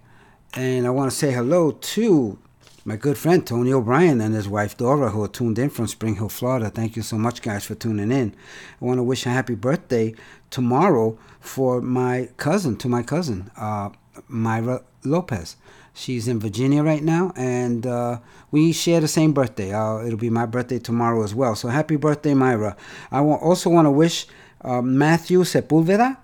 and 0.55 0.87
I 0.87 0.91
want 0.91 1.11
to 1.11 1.17
say 1.17 1.33
hello 1.33 1.71
to 1.71 2.39
my 2.87 2.95
good 2.95 3.19
friend 3.19 3.45
Tony 3.45 3.73
O'Brien 3.73 4.21
and 4.21 4.33
his 4.33 4.49
wife 4.49 4.77
Dora, 4.77 5.11
who 5.11 5.25
are 5.25 5.29
tuned 5.29 5.59
in 5.59 5.71
from 5.71 5.89
Spring 5.89 6.15
Hill, 6.15 6.29
Florida. 6.29 6.71
Thank 6.71 6.95
you 6.95 7.03
so 7.03 7.19
much, 7.19 7.43
guys, 7.43 7.65
for 7.65 7.75
tuning 7.75 8.13
in. 8.13 8.33
I 8.81 8.85
want 8.85 8.99
to 8.99 9.03
wish 9.03 9.27
a 9.27 9.31
happy 9.31 9.57
birthday 9.57 10.15
tomorrow 10.51 11.19
for 11.41 11.81
my 11.81 12.29
cousin, 12.37 12.77
to 12.77 12.89
my 12.89 13.03
cousin, 13.03 13.51
uh, 13.57 13.91
Myra 14.29 14.85
Lopez. 15.03 15.57
She's 15.95 16.29
in 16.29 16.39
Virginia 16.39 16.85
right 16.85 17.03
now, 17.03 17.33
and 17.35 17.85
uh, 17.85 18.21
we 18.53 18.71
share 18.71 19.01
the 19.01 19.09
same 19.09 19.33
birthday. 19.33 19.75
Uh, 19.75 20.05
it'll 20.05 20.17
be 20.17 20.31
my 20.31 20.47
birthday 20.47 20.79
tomorrow 20.79 21.25
as 21.25 21.35
well. 21.35 21.57
So 21.57 21.67
happy 21.67 21.97
birthday, 21.97 22.35
Myra! 22.35 22.77
I 23.11 23.19
also 23.19 23.69
want 23.69 23.87
to 23.87 23.91
wish 23.91 24.29
uh, 24.61 24.81
Matthew 24.81 25.41
Sepulveda 25.41 26.19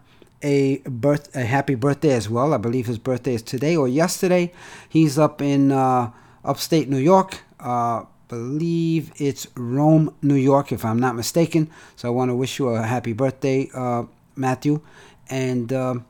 a 0.44 0.78
birth 0.86 1.34
a 1.34 1.44
happy 1.44 1.74
birthday 1.74 2.12
as 2.12 2.30
well. 2.30 2.54
I 2.54 2.58
believe 2.58 2.86
his 2.86 2.98
birthday 2.98 3.34
is 3.34 3.42
today 3.42 3.74
or 3.74 3.88
yesterday. 3.88 4.52
He's 4.88 5.18
up 5.18 5.42
in 5.42 5.72
uh, 5.72 6.12
upstate 6.44 6.88
New 6.88 6.98
York. 6.98 7.40
Uh, 7.60 8.04
believe 8.28 9.12
it's 9.16 9.46
Rome, 9.56 10.14
New 10.22 10.36
York, 10.36 10.72
if 10.72 10.84
I'm 10.84 10.98
not 10.98 11.14
mistaken. 11.14 11.70
So 11.96 12.08
I 12.08 12.10
want 12.10 12.30
to 12.30 12.34
wish 12.34 12.58
you 12.58 12.68
a 12.68 12.82
happy 12.82 13.12
birthday, 13.12 13.68
uh, 13.74 14.04
Matthew, 14.36 14.80
and. 15.28 15.72
um 15.72 16.04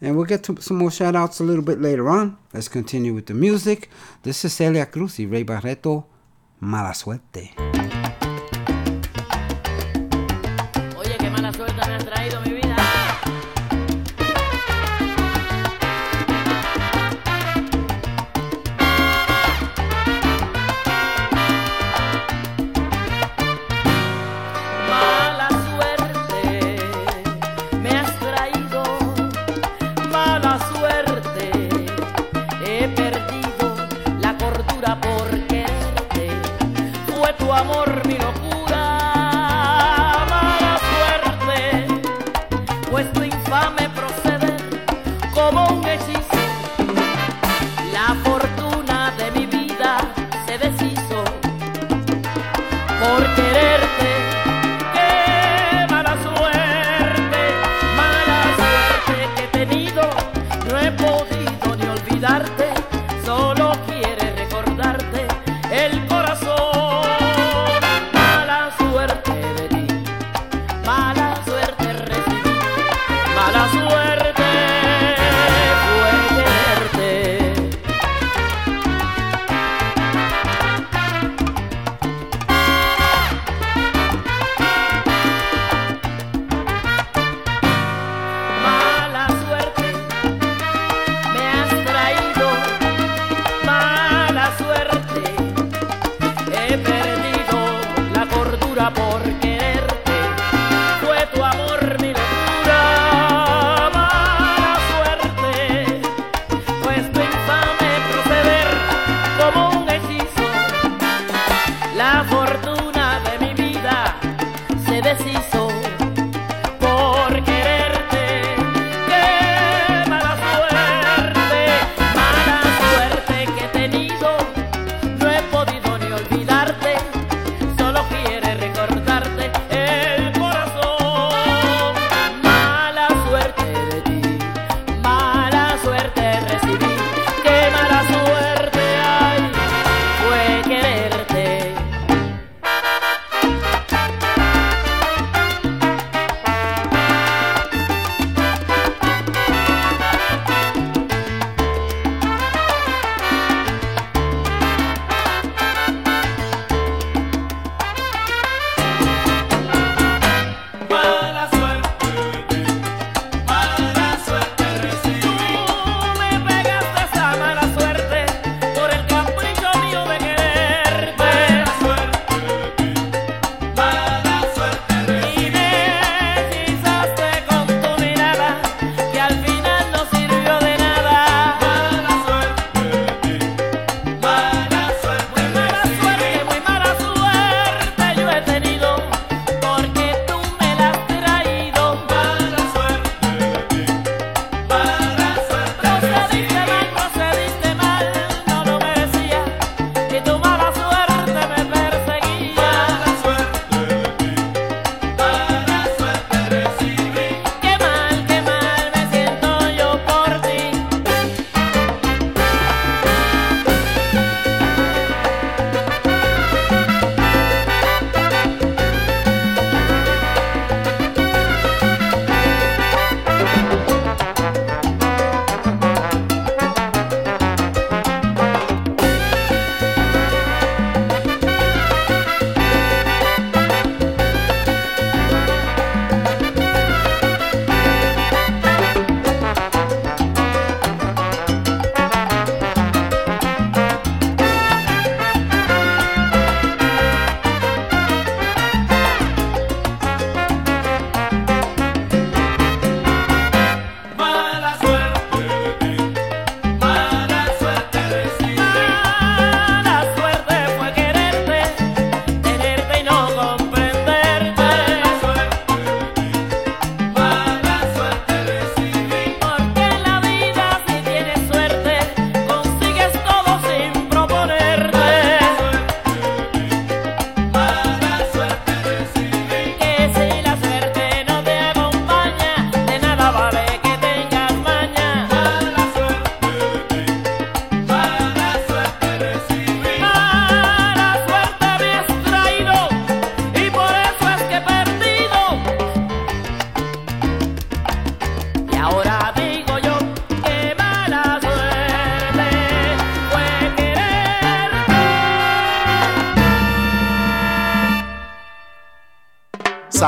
and 0.00 0.14
we'll 0.14 0.26
get 0.26 0.42
to 0.44 0.60
some 0.60 0.76
more 0.76 0.90
shout 0.90 1.16
outs 1.16 1.40
a 1.40 1.44
little 1.44 1.64
bit 1.64 1.80
later 1.80 2.08
on. 2.10 2.36
Let's 2.52 2.68
continue 2.68 3.14
with 3.14 3.26
the 3.26 3.34
music. 3.34 3.88
This 4.22 4.44
is 4.44 4.52
Celia 4.52 4.84
Cruz 4.86 5.18
y 5.18 5.24
Ray 5.24 5.42
Barretto, 5.44 6.04
Mala 6.60 6.92
Suerte. 6.92 7.75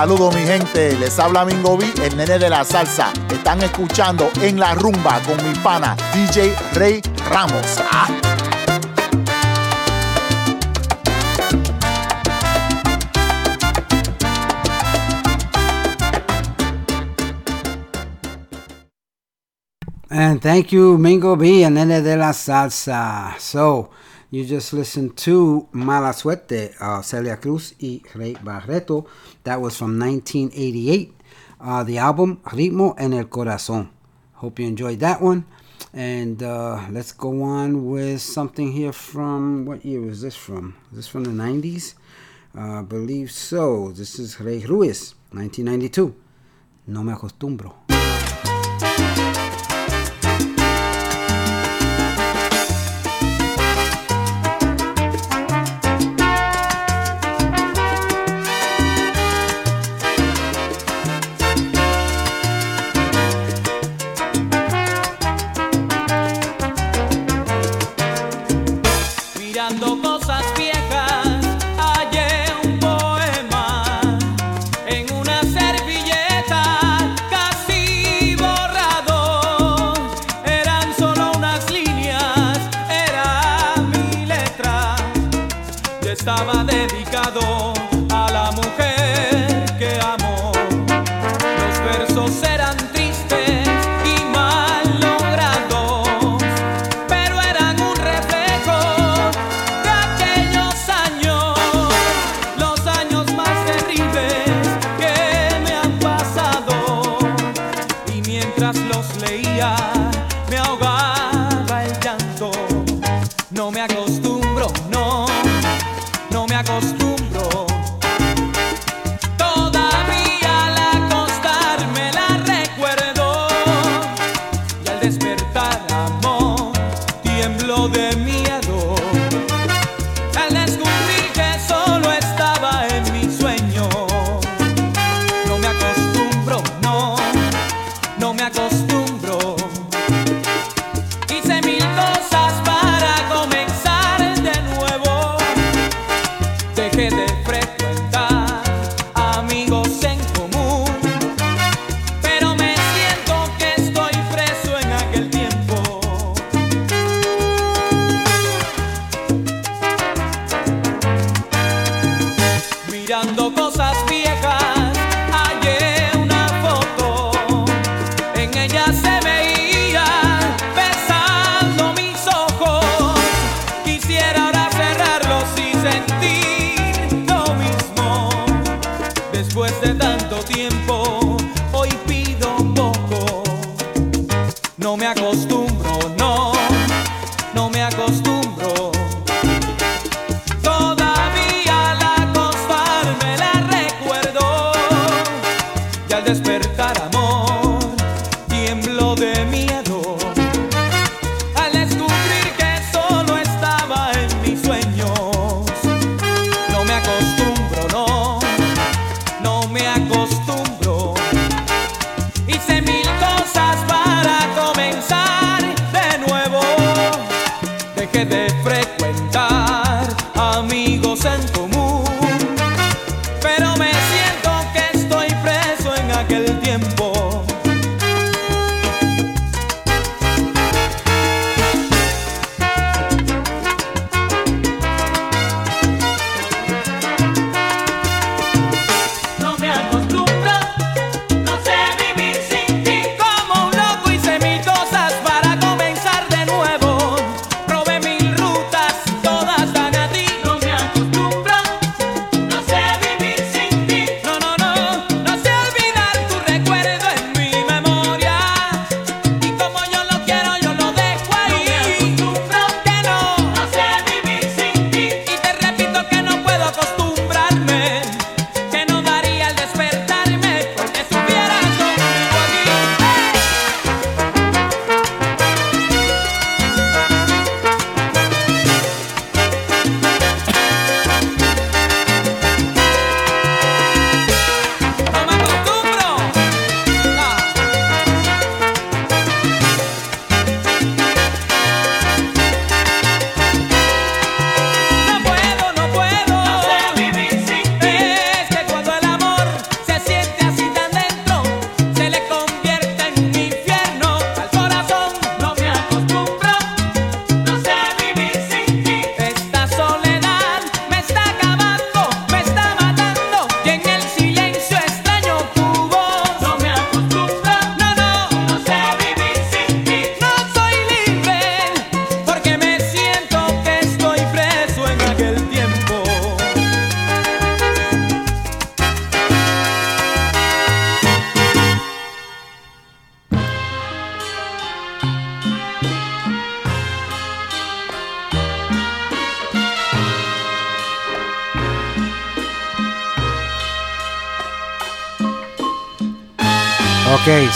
Saludos 0.09 0.35
mi 0.35 0.41
gente, 0.41 0.97
les 0.97 1.19
habla 1.19 1.45
Mingo 1.45 1.77
B, 1.77 1.85
el 2.03 2.17
nene 2.17 2.39
de 2.39 2.49
la 2.49 2.65
salsa. 2.65 3.13
Están 3.31 3.63
escuchando 3.63 4.31
en 4.41 4.59
la 4.59 4.75
rumba 4.75 5.21
con 5.21 5.37
mi 5.47 5.55
pana 5.59 5.95
DJ 6.15 6.57
Rey 6.73 7.03
Ramos. 7.29 7.77
And 20.09 20.41
thank 20.41 20.73
you, 20.73 20.97
Mingo 20.97 21.37
B, 21.37 21.65
and 21.65 21.75
Nene 21.77 22.01
de 22.01 22.17
la 22.17 22.33
Salsa. 22.33 23.39
So, 23.39 23.91
you 24.31 24.45
just 24.45 24.73
listened 24.73 25.19
to 25.19 25.69
Mala 25.73 26.13
Suerte, 26.13 26.75
uh, 26.81 27.03
Celia 27.03 27.37
Cruz 27.37 27.75
y 27.79 28.03
Rey 28.15 28.37
Barreto. 28.43 29.07
That 29.49 29.63
was 29.63 29.79
from 29.79 29.99
1988. 29.99 31.15
Uh, 31.59 31.83
the 31.83 31.97
album 31.97 32.37
Ritmo 32.45 32.95
en 32.99 33.15
el 33.15 33.25
Corazón. 33.31 33.89
Hope 34.35 34.59
you 34.59 34.67
enjoyed 34.67 35.01
that 35.01 35.23
one. 35.23 35.47
And 35.95 36.43
uh, 36.43 36.83
let's 36.91 37.13
go 37.13 37.43
on 37.45 37.87
with 37.87 38.21
something 38.21 38.73
here 38.73 38.93
from 38.93 39.65
what 39.65 39.87
year 39.87 40.03
was 40.03 40.21
this 40.21 40.37
from? 40.37 40.77
Is 40.91 40.97
this 40.99 41.09
from 41.09 41.25
the 41.25 41.31
90s? 41.31 41.95
Uh, 42.55 42.81
I 42.81 42.83
believe 42.83 43.31
so. 43.31 43.91
This 43.91 44.19
is 44.19 44.39
Rey 44.39 44.59
Ruiz, 44.67 45.15
1992. 45.33 46.15
No 46.89 47.03
me 47.03 47.15
acostumbro. 47.15 47.88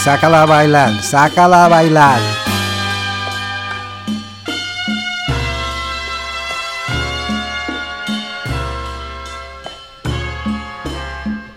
Sácala 0.04 0.42
a 0.42 0.46
bailar, 0.46 1.00
sácala 1.00 1.64
a 1.64 1.68
bailar. 1.68 2.20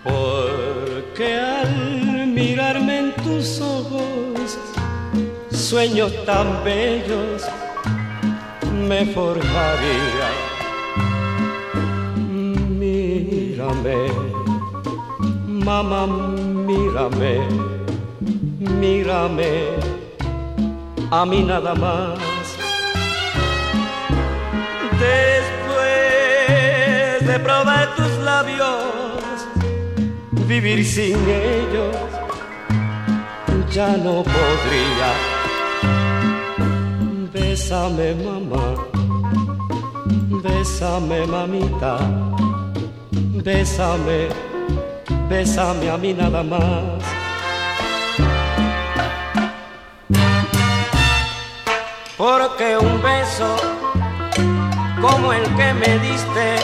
Porque 0.03 1.39
al 1.39 2.27
mirarme 2.27 2.99
en 2.99 3.15
tus 3.15 3.59
ojos, 3.61 4.59
sueños 5.51 6.13
tan 6.25 6.63
bellos 6.63 7.41
me 8.87 9.07
forjaría. 9.07 10.24
A 21.25 21.27
mí 21.27 21.41
nada 21.41 21.73
más. 21.73 22.19
Después 25.07 25.97
de 27.29 27.39
probar 27.39 27.95
tus 27.95 28.13
labios, 28.23 29.47
vivir 30.47 30.85
sin 30.85 31.17
ellos 31.27 31.95
ya 33.71 33.97
no 33.97 34.23
podría. 34.35 35.11
Bésame, 37.33 38.07
mamá, 38.25 38.67
bésame, 40.43 41.25
mamita, 41.25 41.93
bésame, 43.43 44.19
bésame 45.29 45.89
a 45.89 45.97
mí 45.97 46.13
nada 46.13 46.43
más. 46.43 47.04
Un 52.73 52.99
beso 52.99 53.55
como 54.99 55.31
el 55.31 55.43
que 55.55 55.71
me 55.75 55.99
diste 55.99 56.55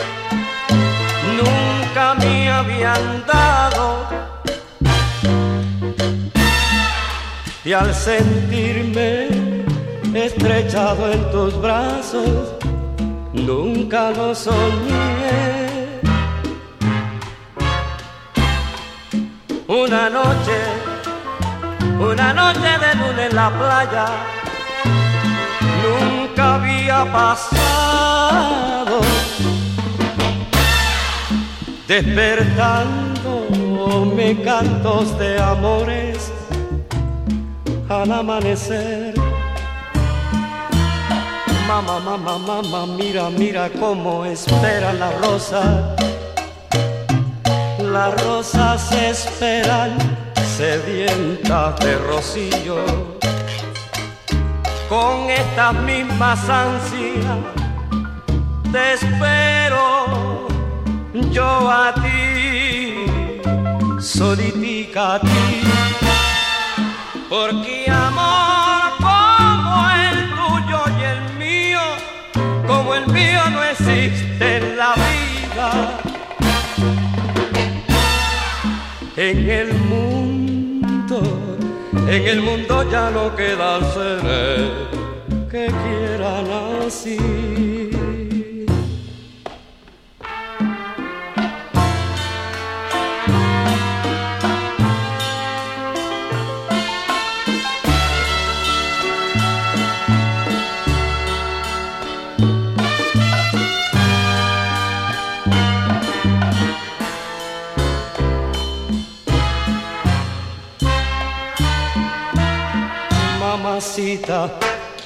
nunca 1.38 2.16
me 2.16 2.50
habían 2.50 3.24
dado. 3.28 4.08
Y 7.64 7.74
al 7.74 7.94
sentirme 7.94 9.28
estrechado 10.16 11.12
en 11.12 11.32
tus 11.32 11.62
brazos, 11.62 12.56
nunca 13.34 14.10
lo 14.10 14.34
soñé. 14.34 16.02
Una 19.68 20.10
noche, 20.10 20.58
una 22.00 22.34
noche 22.34 22.72
de 22.84 22.96
luna 22.96 23.26
en 23.28 23.36
la 23.36 23.50
playa, 23.52 24.41
había 26.82 27.06
pasado 27.12 29.02
despertándome 31.88 34.42
cantos 34.44 35.18
de 35.20 35.40
amores 35.40 36.32
al 37.88 38.12
amanecer. 38.12 39.14
Mamá, 41.68 42.00
mamá, 42.00 42.40
mamá, 42.40 42.88
mira, 42.98 43.30
mira 43.30 43.70
cómo 43.80 44.26
espera 44.26 44.92
la 44.94 45.12
rosa. 45.24 45.96
Las 47.80 48.20
rosas 48.24 48.92
esperan 48.92 49.96
sedientas 50.58 51.80
de 51.80 51.96
rocío. 51.98 53.21
Con 54.92 55.30
estas 55.30 55.74
mismas 55.74 56.50
ansias 56.50 57.38
te 58.74 58.94
espero 58.96 60.50
yo 61.32 61.72
a 61.72 61.94
ti, 61.94 63.06
solitica 64.02 65.16
a 65.16 65.20
ti, 65.22 65.62
porque 67.30 67.90
amor 67.90 68.92
como 69.00 69.90
el 69.92 70.30
tuyo 70.36 70.82
y 71.00 71.04
el 71.14 71.22
mío, 71.40 71.80
como 72.68 72.94
el 72.94 73.08
mío 73.08 73.50
no 73.50 73.64
existe 73.64 74.58
en 74.58 74.78
la 74.78 74.94
vida. 75.06 76.02
En 79.16 79.50
el 79.50 79.74
mundo, 79.74 80.11
en 82.12 82.28
el 82.28 82.42
mundo 82.42 82.90
ya 82.92 83.10
no 83.10 83.34
quedan 83.38 83.82
seres 83.94 84.72
que 85.50 85.68
quieran 85.68 86.46
así. 86.86 87.91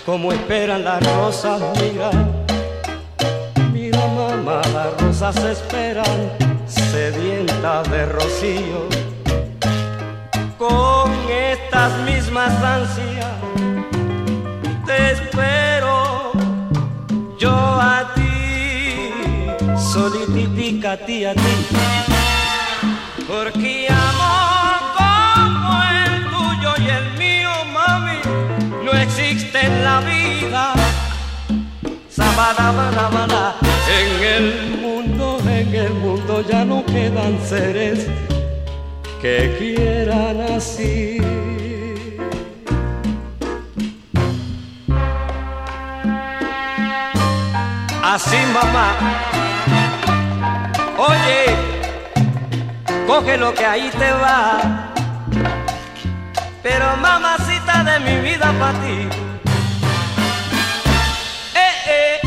Como 0.05 0.31
esperan 0.31 0.83
las 0.83 1.03
rosas, 1.03 1.59
mira, 1.81 2.11
mira 3.73 3.99
mamá, 4.07 4.61
las 4.73 5.01
rosas 5.01 5.35
esperan, 5.43 6.31
sedientas 6.67 7.89
de 7.89 8.05
rocío, 8.05 8.87
con 10.57 11.11
estas 11.29 11.97
mismas 12.03 12.51
ansias, 12.63 13.33
te 14.85 15.11
espero 15.13 16.31
yo 17.39 17.51
a 17.51 18.13
ti, 18.15 19.01
solitica 19.91 20.93
a 20.93 20.97
ti, 20.97 21.25
a 21.25 21.33
ti, 21.33 21.55
porque 23.27 23.87
existe 28.97 29.65
en 29.65 29.83
la 29.83 29.99
vida. 30.01 30.73
Sabadabadabada. 32.09 33.55
En 33.87 34.23
el 34.23 34.77
mundo, 34.81 35.39
en 35.47 35.75
el 35.75 35.93
mundo 35.93 36.41
ya 36.41 36.65
no 36.65 36.85
quedan 36.85 37.39
seres 37.45 38.07
que 39.21 39.55
quieran 39.57 40.41
así. 40.55 41.19
Así 48.03 48.37
mamá, 48.53 48.95
oye, 50.97 51.53
coge 53.05 53.35
lo 53.35 53.53
que 53.53 53.65
ahí 53.65 53.89
te 53.99 54.11
va. 54.11 54.91
Pero 56.63 56.95
de 57.65 57.99
mi 57.99 58.21
vida 58.21 58.53
para 58.59 58.79
ti. 58.79 59.09
Eh, 61.55 61.75
eh, 61.87 62.19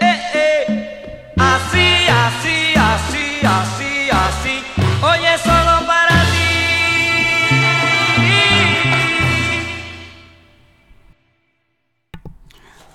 eh, 0.00 0.20
eh. 0.34 1.32
Así, 1.36 2.08
así, 2.08 2.74
así, 2.74 3.24
así, 3.44 4.10
así. 4.10 4.64
Oye, 5.02 5.38
solo 5.44 5.86
para 5.86 6.24
ti. 6.32 6.48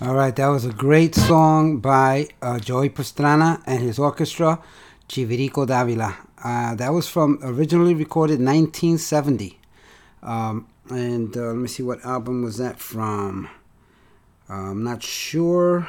All 0.02 0.16
right, 0.16 0.36
that 0.36 0.48
was 0.48 0.66
a 0.66 0.74
great 0.74 1.14
song 1.14 1.78
by 1.78 2.28
uh, 2.42 2.60
Joey 2.60 2.90
Pastrana 2.90 3.62
and 3.68 3.82
his 3.82 4.00
orchestra, 4.00 4.60
Chivirico 5.08 5.68
Davila. 5.68 6.16
Uh, 6.44 6.76
that 6.76 6.92
was 6.92 7.08
from 7.08 7.40
originally 7.44 7.94
recorded 7.94 8.40
1970. 8.40 9.60
Um, 10.24 10.68
and 10.90 11.36
uh, 11.36 11.42
let 11.42 11.56
me 11.56 11.68
see 11.68 11.84
what 11.84 12.04
album 12.06 12.44
was 12.44 12.58
that 12.58 12.80
from. 12.80 13.50
Uh, 14.50 14.72
I'm 14.72 14.84
not 14.84 15.04
sure, 15.04 15.88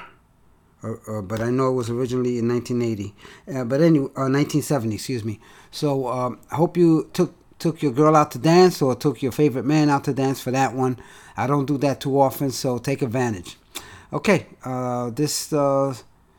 uh, 0.82 0.94
uh, 1.06 1.22
but 1.22 1.40
I 1.40 1.50
know 1.50 1.68
it 1.68 1.74
was 1.74 1.90
originally 1.90 2.38
in 2.38 2.48
1980. 2.48 3.14
Uh, 3.52 3.64
but 3.64 3.80
anyway, 3.80 4.06
uh, 4.16 4.30
1970, 4.30 4.94
excuse 4.94 5.24
me. 5.24 5.40
So 5.70 6.08
um, 6.08 6.40
I 6.50 6.56
hope 6.56 6.76
you 6.76 7.08
took 7.12 7.34
took 7.58 7.82
your 7.82 7.90
girl 7.90 8.14
out 8.14 8.30
to 8.30 8.38
dance 8.38 8.80
or 8.80 8.94
took 8.94 9.20
your 9.20 9.32
favorite 9.32 9.64
man 9.64 9.90
out 9.90 10.04
to 10.04 10.14
dance 10.14 10.40
for 10.40 10.52
that 10.52 10.74
one. 10.74 10.96
I 11.36 11.48
don't 11.48 11.66
do 11.66 11.76
that 11.78 12.00
too 12.00 12.20
often, 12.20 12.52
so 12.52 12.78
take 12.78 13.02
advantage. 13.02 13.56
Okay, 14.12 14.46
this 15.14 15.52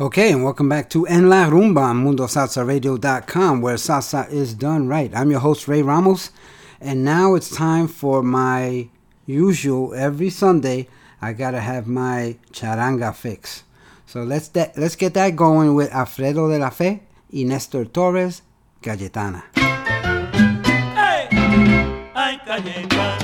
Okay, 0.00 0.32
and 0.32 0.42
welcome 0.42 0.66
back 0.66 0.88
to 0.88 1.06
En 1.08 1.28
La 1.28 1.50
Rumba 1.50 1.82
on 1.82 2.02
MundoSalsaRadio.com, 2.02 3.60
where 3.60 3.74
salsa 3.74 4.30
is 4.32 4.54
done 4.54 4.88
right. 4.88 5.14
I'm 5.14 5.30
your 5.30 5.40
host, 5.40 5.68
Ray 5.68 5.82
Ramos, 5.82 6.30
and 6.80 7.04
now 7.04 7.34
it's 7.34 7.54
time 7.54 7.86
for 7.86 8.22
my 8.22 8.88
usual 9.26 9.92
every 9.94 10.30
Sunday. 10.30 10.88
I 11.20 11.34
gotta 11.34 11.60
have 11.60 11.86
my 11.86 12.38
charanga 12.50 13.14
fix. 13.14 13.64
So 14.06 14.22
let's 14.22 14.48
de- 14.48 14.72
let's 14.74 14.96
get 14.96 15.12
that 15.12 15.36
going 15.36 15.74
with 15.74 15.92
Alfredo 15.92 16.48
de 16.48 16.58
la 16.58 16.70
Fe 16.70 17.02
y 17.30 17.44
Nestor 17.44 17.84
Torres, 17.84 18.40
Cayetana. 18.80 19.42
Ay, 22.14 22.40
Cayetana, 22.46 23.19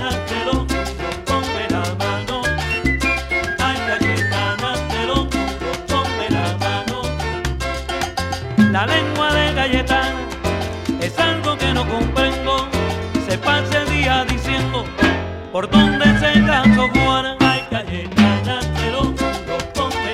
por 15.57 15.71
dónde 15.71 16.05
se 16.21 16.45
casó 16.45 16.87
Juana. 16.91 17.35
Ay, 17.41 17.65
Cayetana, 17.71 18.61
te 18.61 18.91
lo 18.91 19.15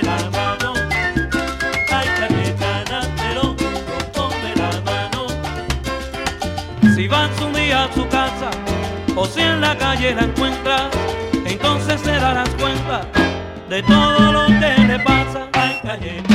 la 0.02 0.30
mano. 0.30 0.72
Ay, 1.90 2.08
Cayetana, 2.20 3.00
te 3.16 3.34
lo 3.34 3.56
la 4.60 4.70
mano. 4.88 5.26
Si 6.94 7.08
vas 7.08 7.40
un 7.40 7.52
día 7.54 7.86
a 7.86 7.92
su 7.92 8.06
casa 8.06 8.50
o 9.16 9.26
si 9.26 9.40
en 9.40 9.60
la 9.60 9.76
calle 9.76 10.14
la 10.14 10.22
encuentras, 10.22 10.90
entonces 11.44 12.00
te 12.00 12.12
darás 12.12 12.50
cuenta 12.50 13.00
de 13.68 13.82
todo 13.82 14.32
lo 14.32 14.46
que 14.46 14.72
le 14.86 14.98
pasa. 15.00 15.48
Ay, 15.54 15.80
Cayetana, 15.82 16.31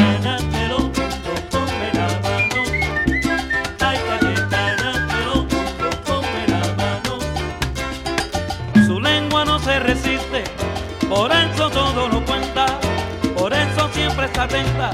atenta, 14.38 14.92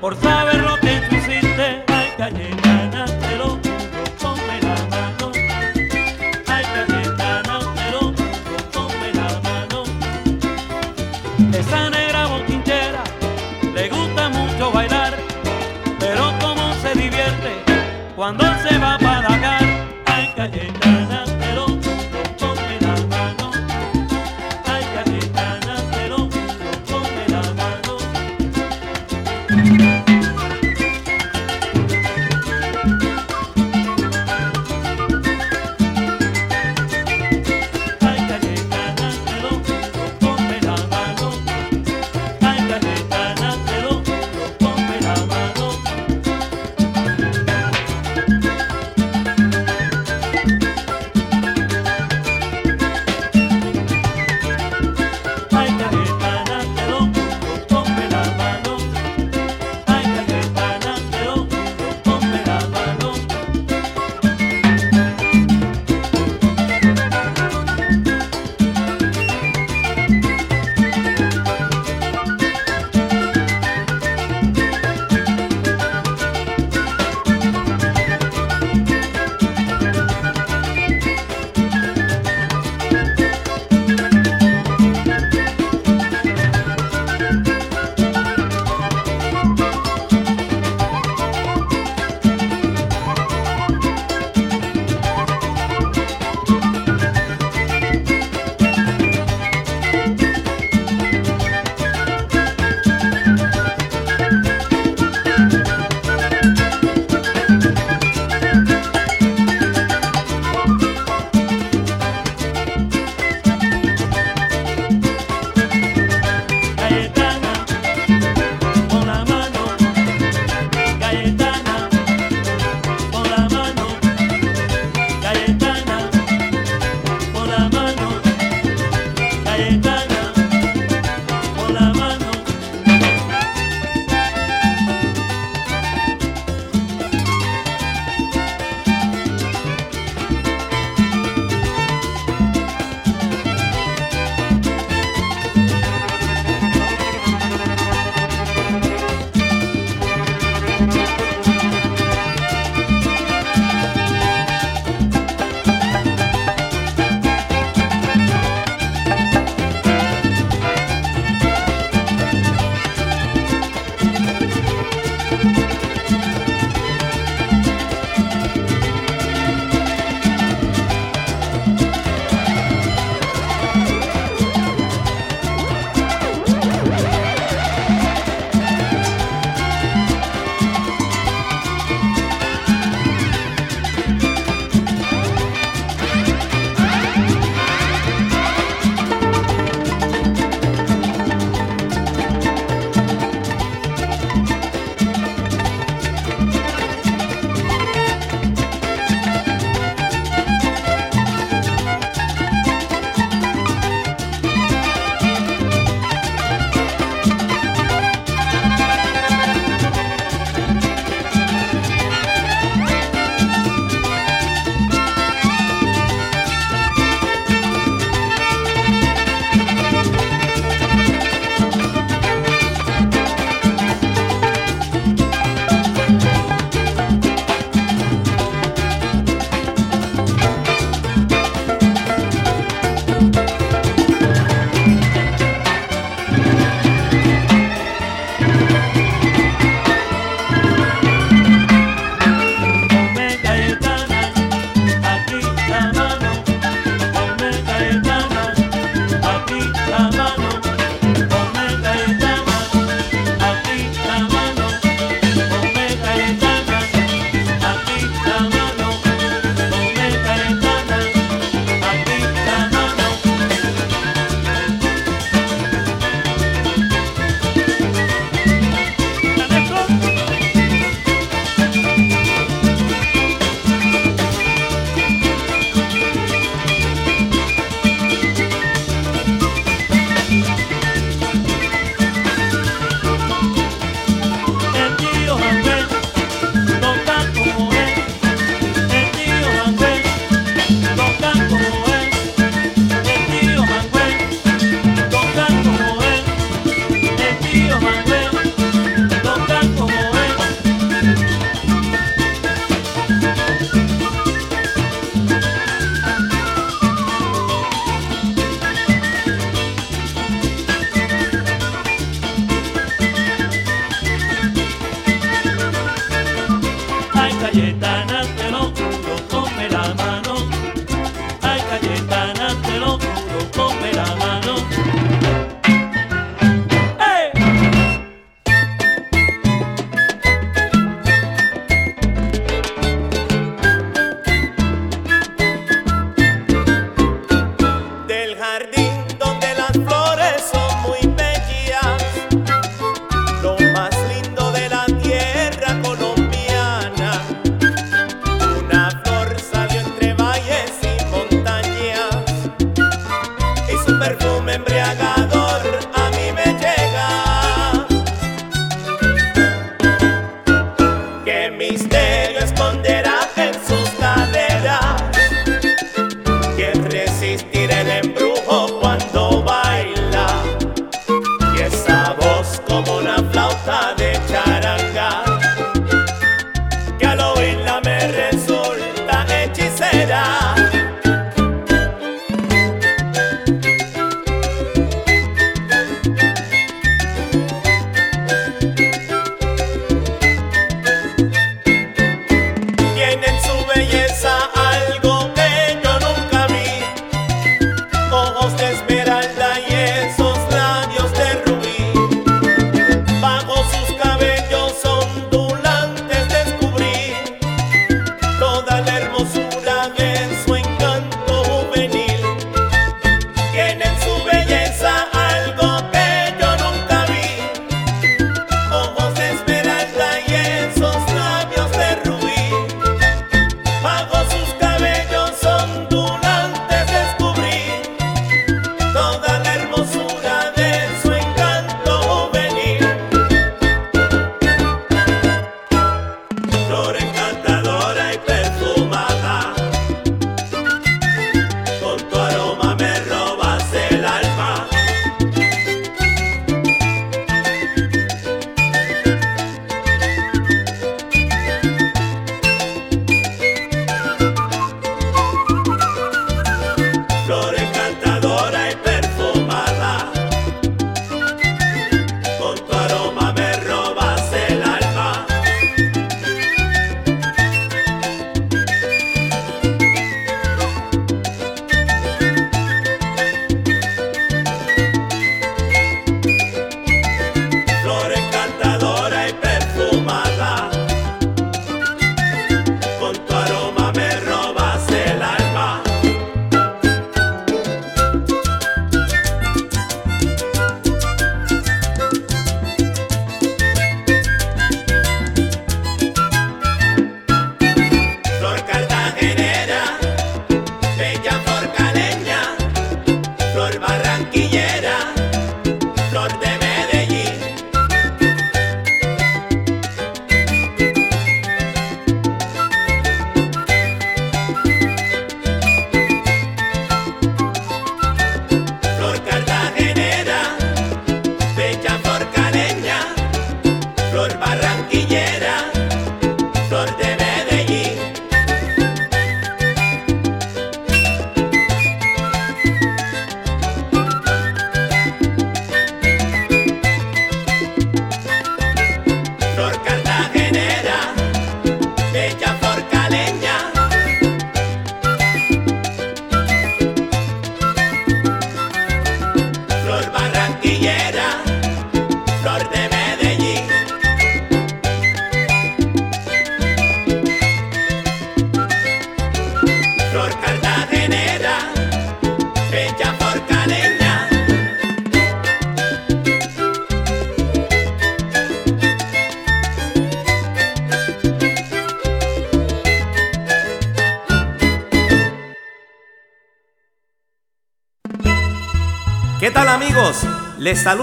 por 0.00 0.16
saber 0.16 0.56
lo 0.56 0.76
que 0.78 1.00
tú 1.08 1.14
hiciste. 1.14 1.84
Ay, 1.86 2.08
Cayetana, 2.18 3.04
ponme 4.20 4.60
la 4.60 4.76
mano. 4.90 5.32
Ay, 6.48 6.64
Cayetana, 6.74 7.58
te 7.74 7.90
lo 7.92 8.00
juro, 8.00 8.14
ponme 8.72 9.12
la 9.14 9.40
mano. 9.40 9.84
Esa 11.56 11.90
negra 11.90 12.26
bochinchera 12.26 13.04
le 13.74 13.88
gusta 13.88 14.28
mucho 14.30 14.72
bailar, 14.72 15.16
pero 16.00 16.32
cómo 16.40 16.74
se 16.82 16.92
divierte 16.94 17.52
cuando 18.16 18.44
se 18.68 18.78
va 18.78 18.98
para 18.98 19.11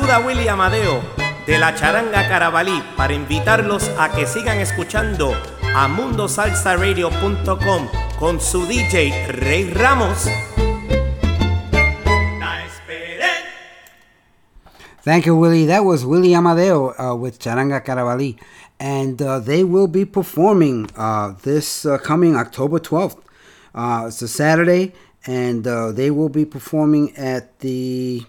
saluda 0.09 0.25
Willy 0.25 0.47
Amadeo 0.47 1.03
de 1.45 1.59
la 1.59 1.75
Charanga 1.75 2.27
Carabalí 2.27 2.81
para 2.97 3.13
invitarlos 3.13 3.91
a 3.99 4.11
que 4.11 4.25
sigan 4.25 4.59
escuchando 4.59 5.33
a 5.75 5.87
mundosalsaradio.com 5.87 7.87
con 8.17 8.41
su 8.41 8.65
DJ 8.65 9.27
Rey 9.27 9.71
Ramos. 9.71 10.27
Thank 15.03 15.25
you, 15.25 15.35
Willie. 15.35 15.67
That 15.67 15.85
was 15.85 16.03
Willie 16.05 16.33
Amadeo 16.33 16.95
uh, 16.97 17.15
with 17.15 17.37
Charanga 17.39 17.85
Caravali. 17.85 18.39
And 18.79 19.21
uh, 19.21 19.39
they 19.39 19.63
will 19.63 19.87
be 19.87 20.05
performing 20.05 20.89
uh, 20.95 21.33
this 21.43 21.85
uh, 21.85 21.99
coming 21.99 22.35
October 22.35 22.79
12th. 22.79 23.19
Uh, 23.75 24.05
it's 24.07 24.23
a 24.23 24.27
Saturday, 24.27 24.93
and 25.27 25.67
uh, 25.67 25.91
they 25.91 26.09
will 26.09 26.29
be 26.29 26.45
performing 26.45 27.15
at 27.15 27.59
the. 27.59 28.25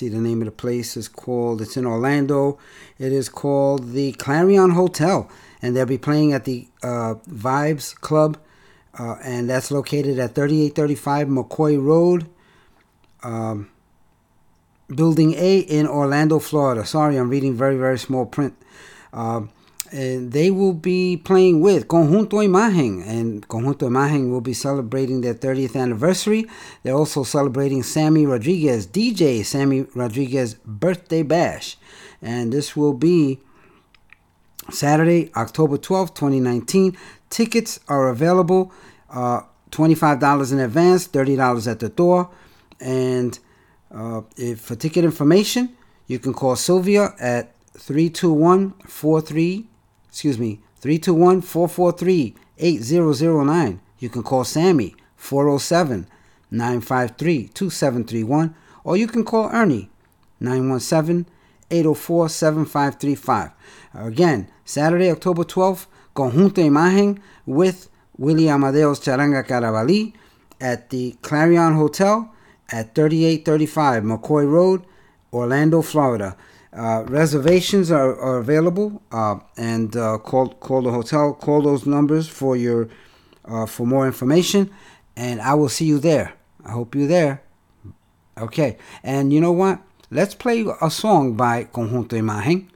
See, 0.00 0.08
the 0.08 0.16
name 0.16 0.40
of 0.40 0.46
the 0.46 0.52
place 0.52 0.96
is 0.96 1.08
called, 1.08 1.60
it's 1.60 1.76
in 1.76 1.84
Orlando. 1.84 2.58
It 2.98 3.12
is 3.12 3.28
called 3.28 3.92
the 3.92 4.12
Clarion 4.12 4.70
Hotel. 4.70 5.30
And 5.60 5.76
they'll 5.76 5.84
be 5.84 5.98
playing 5.98 6.32
at 6.32 6.46
the 6.46 6.68
uh, 6.82 7.16
Vibes 7.28 7.94
Club. 7.94 8.38
Uh, 8.98 9.16
and 9.22 9.50
that's 9.50 9.70
located 9.70 10.18
at 10.18 10.34
3835 10.34 11.28
McCoy 11.28 11.84
Road. 11.84 12.30
Um, 13.22 13.68
Building 14.88 15.34
A 15.34 15.58
in 15.58 15.86
Orlando, 15.86 16.38
Florida. 16.38 16.86
Sorry, 16.86 17.18
I'm 17.18 17.28
reading 17.28 17.54
very, 17.54 17.76
very 17.76 17.98
small 17.98 18.24
print. 18.24 18.54
Um, 19.12 19.50
and 19.92 20.32
they 20.32 20.50
will 20.50 20.72
be 20.72 21.16
playing 21.16 21.60
with 21.60 21.88
Conjunto 21.88 22.44
Imagen, 22.44 23.06
and 23.06 23.46
Conjunto 23.48 23.88
Imagen 23.88 24.30
will 24.30 24.40
be 24.40 24.54
celebrating 24.54 25.20
their 25.20 25.34
30th 25.34 25.76
anniversary. 25.76 26.46
They're 26.82 26.94
also 26.94 27.24
celebrating 27.24 27.82
Sammy 27.82 28.26
Rodriguez, 28.26 28.86
DJ 28.86 29.44
Sammy 29.44 29.86
Rodriguez 29.94 30.54
birthday 30.54 31.22
bash, 31.22 31.76
and 32.22 32.52
this 32.52 32.76
will 32.76 32.94
be 32.94 33.40
Saturday, 34.70 35.30
October 35.34 35.76
12th, 35.76 36.14
2019. 36.14 36.96
Tickets 37.28 37.80
are 37.88 38.08
available 38.08 38.72
uh, 39.10 39.40
$25 39.70 40.52
in 40.52 40.60
advance, 40.60 41.08
$30 41.08 41.70
at 41.70 41.80
the 41.80 41.88
door. 41.88 42.30
And 42.80 43.38
uh, 43.90 44.22
if 44.36 44.60
for 44.60 44.76
ticket 44.76 45.04
information, 45.04 45.76
you 46.06 46.18
can 46.18 46.32
call 46.32 46.56
Sylvia 46.56 47.14
at 47.20 47.54
321 47.74 48.72
43 48.86 49.68
excuse 50.10 50.38
me 50.38 50.60
321 50.80 51.40
443 51.40 52.34
8009 52.58 53.80
you 54.00 54.08
can 54.08 54.22
call 54.22 54.44
sammy 54.44 54.94
407 55.16 56.06
953 56.50 57.48
2731 57.54 58.54
or 58.82 58.96
you 58.96 59.06
can 59.06 59.24
call 59.24 59.48
ernie 59.52 59.88
917 60.40 61.26
804 61.70 62.28
7535 62.28 63.50
again 63.94 64.48
saturday 64.64 65.10
october 65.10 65.44
12th 65.44 65.86
conjunto 66.14 66.60
imagen 66.62 67.20
with 67.46 67.88
willie 68.18 68.48
amadeo's 68.48 69.00
charanga 69.00 69.44
carabalí 69.46 70.12
at 70.60 70.90
the 70.90 71.16
clarion 71.22 71.74
hotel 71.74 72.34
at 72.70 72.94
3835 72.94 74.02
mccoy 74.02 74.50
road 74.50 74.82
orlando 75.32 75.82
florida 75.82 76.36
uh, 76.72 77.04
reservations 77.06 77.90
are, 77.90 78.18
are 78.20 78.38
available, 78.38 79.02
uh, 79.10 79.38
and 79.56 79.96
uh, 79.96 80.18
call 80.18 80.48
call 80.48 80.82
the 80.82 80.90
hotel. 80.90 81.34
Call 81.34 81.62
those 81.62 81.86
numbers 81.86 82.28
for 82.28 82.56
your 82.56 82.88
for 83.66 83.86
more 83.86 84.06
information, 84.06 84.70
and 85.16 85.40
I 85.40 85.54
will 85.54 85.68
see 85.68 85.86
you 85.86 85.98
there. 85.98 86.34
I 86.64 86.72
hope 86.72 86.94
you're 86.94 87.08
there. 87.08 87.42
Okay, 88.38 88.78
and 89.02 89.32
you 89.32 89.40
know 89.40 89.52
what? 89.52 89.80
Let's 90.10 90.34
play 90.34 90.64
a 90.80 90.90
song 90.90 91.34
by 91.34 91.64
Conjunto 91.64 92.16
Imagen. 92.18 92.68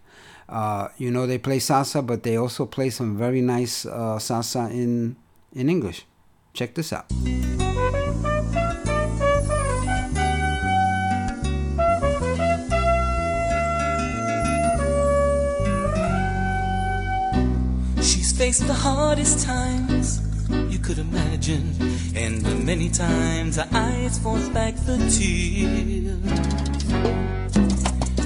Uh, 0.48 0.88
you 0.98 1.10
know 1.10 1.26
they 1.26 1.38
play 1.38 1.58
salsa, 1.58 2.04
but 2.04 2.22
they 2.22 2.36
also 2.36 2.66
play 2.66 2.90
some 2.90 3.16
very 3.16 3.40
nice 3.40 3.86
uh, 3.86 4.18
salsa 4.18 4.70
in 4.70 5.16
in 5.52 5.68
English. 5.68 6.04
Check 6.52 6.74
this 6.74 6.92
out. 6.92 7.06
Faced 18.44 18.66
the 18.66 18.74
hardest 18.74 19.46
times 19.46 20.20
you 20.68 20.78
could 20.78 20.98
imagine, 20.98 21.66
and 22.14 22.42
many 22.66 22.90
times 22.90 23.56
her 23.56 23.66
eyes 23.72 24.18
force 24.18 24.50
back 24.50 24.74
the 24.84 24.98
tears. 25.14 26.36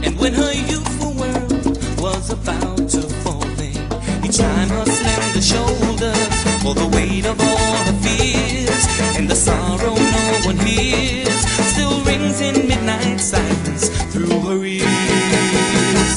And 0.05 0.19
when 0.19 0.35
her 0.35 0.53
youthful 0.73 1.13
world 1.23 1.67
was 2.05 2.33
about 2.33 2.89
to 2.95 3.03
fall 3.23 3.61
in, 3.69 3.79
each 4.27 4.39
time 4.39 4.69
her 4.71 4.87
slender 4.87 5.45
shoulders 5.53 6.35
for 6.63 6.75
the 6.75 6.89
weight 6.97 7.25
of 7.25 7.41
all 7.41 7.77
her 7.89 7.99
fears, 8.03 8.85
and 9.17 9.31
the 9.31 9.37
sorrow 9.37 9.95
no 9.95 10.41
one 10.51 10.59
hears 10.67 11.43
still 11.73 11.97
rings 12.03 12.41
in 12.41 12.67
midnight 12.67 13.21
silence 13.21 13.89
through 14.13 14.41
her 14.49 14.65
ears. 14.65 16.11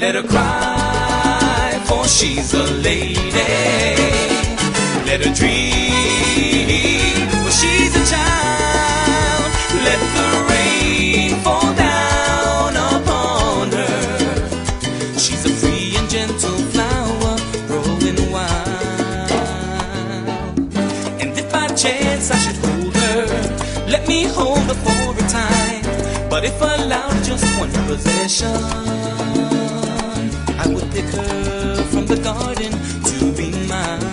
Let 0.00 0.16
her 0.16 0.26
cry, 0.26 0.79
she's 2.10 2.54
a 2.54 2.64
lady. 2.82 3.30
Let 5.06 5.24
her 5.24 5.34
dream, 5.34 7.28
for 7.44 7.50
she's 7.50 7.94
a 7.96 8.04
child. 8.10 9.50
Let 9.86 10.00
the 10.16 10.28
rain 10.50 11.30
fall 11.44 11.72
down 11.74 12.76
upon 12.76 13.70
her. 13.72 15.18
She's 15.18 15.44
a 15.46 15.50
free 15.50 15.96
and 15.96 16.10
gentle 16.10 16.58
flower 16.72 17.36
growing 17.68 18.18
wild. 18.32 19.30
And 21.20 21.30
if 21.38 21.50
by 21.52 21.68
chance 21.68 22.30
I 22.30 22.38
should 22.38 22.56
hold 22.56 22.94
her, 22.96 23.26
let 23.88 24.08
me 24.08 24.24
hold 24.24 24.58
her 24.70 24.74
for 24.74 25.14
a 25.24 25.28
time. 25.28 25.84
But 26.28 26.44
if 26.44 26.60
allowed 26.60 27.22
just 27.22 27.44
one 27.58 27.72
possession, 27.86 28.56
I 30.58 30.66
would 30.66 30.90
pick 30.92 31.06
her 31.06 31.59
the 32.10 32.18
garden 32.24 32.72
to 33.04 33.32
be 33.38 33.50
mine. 33.68 34.00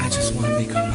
I 0.00 0.08
just 0.10 0.34
want 0.34 0.46
to 0.46 0.52
make 0.58 0.72
her 0.72 0.82
mine. 0.82 0.92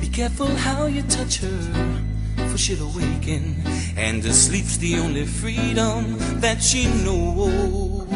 Be 0.00 0.08
careful 0.08 0.48
how 0.48 0.86
you 0.86 1.02
touch 1.02 1.38
her, 1.38 2.00
for 2.48 2.58
she'll 2.58 2.82
awaken, 2.90 3.62
and 3.96 4.20
the 4.20 4.32
sleep's 4.32 4.78
the 4.78 4.98
only 4.98 5.26
freedom 5.26 6.18
that 6.40 6.60
she 6.60 6.86
knows. 7.04 8.08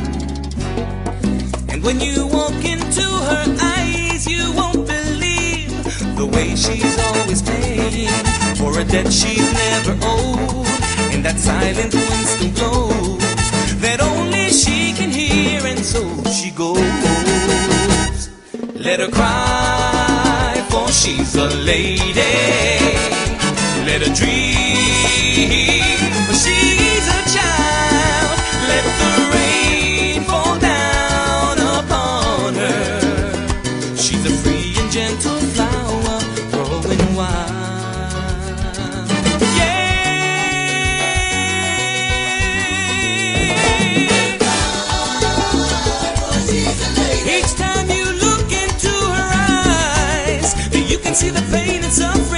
And 1.69 1.85
when 1.85 2.01
you 2.01 2.27
walk 2.27 2.65
into 2.65 3.03
her 3.03 3.57
eyes, 3.61 3.76
you 4.29 4.53
won't 4.53 4.87
believe 4.87 5.71
the 6.17 6.27
way 6.27 6.55
she's 6.57 6.99
always 6.99 7.43
paying 7.43 8.09
for 8.57 8.79
a 8.79 8.85
debt 8.85 9.13
she's 9.13 9.53
never 9.53 9.93
owed. 10.03 10.67
And 11.13 11.25
that 11.25 11.39
silent 11.39 11.95
Winston 11.95 12.53
glows 12.55 13.19
that 13.81 14.01
only 14.01 14.51
she 14.51 14.93
can 14.93 15.11
hear, 15.11 15.61
and 15.65 15.81
so 15.85 16.03
she 16.31 16.51
goes. 16.51 16.79
Let 18.75 19.01
her 19.01 19.11
cry, 19.11 20.65
for 20.71 20.89
she's 20.91 21.35
a 21.37 21.49
lady. 21.73 22.37
Let 23.87 24.03
her 24.07 24.15
dream, 24.15 25.86
see 51.17 51.31
the 51.31 51.41
pain 51.51 51.83
and 51.83 51.91
suffering 51.91 52.36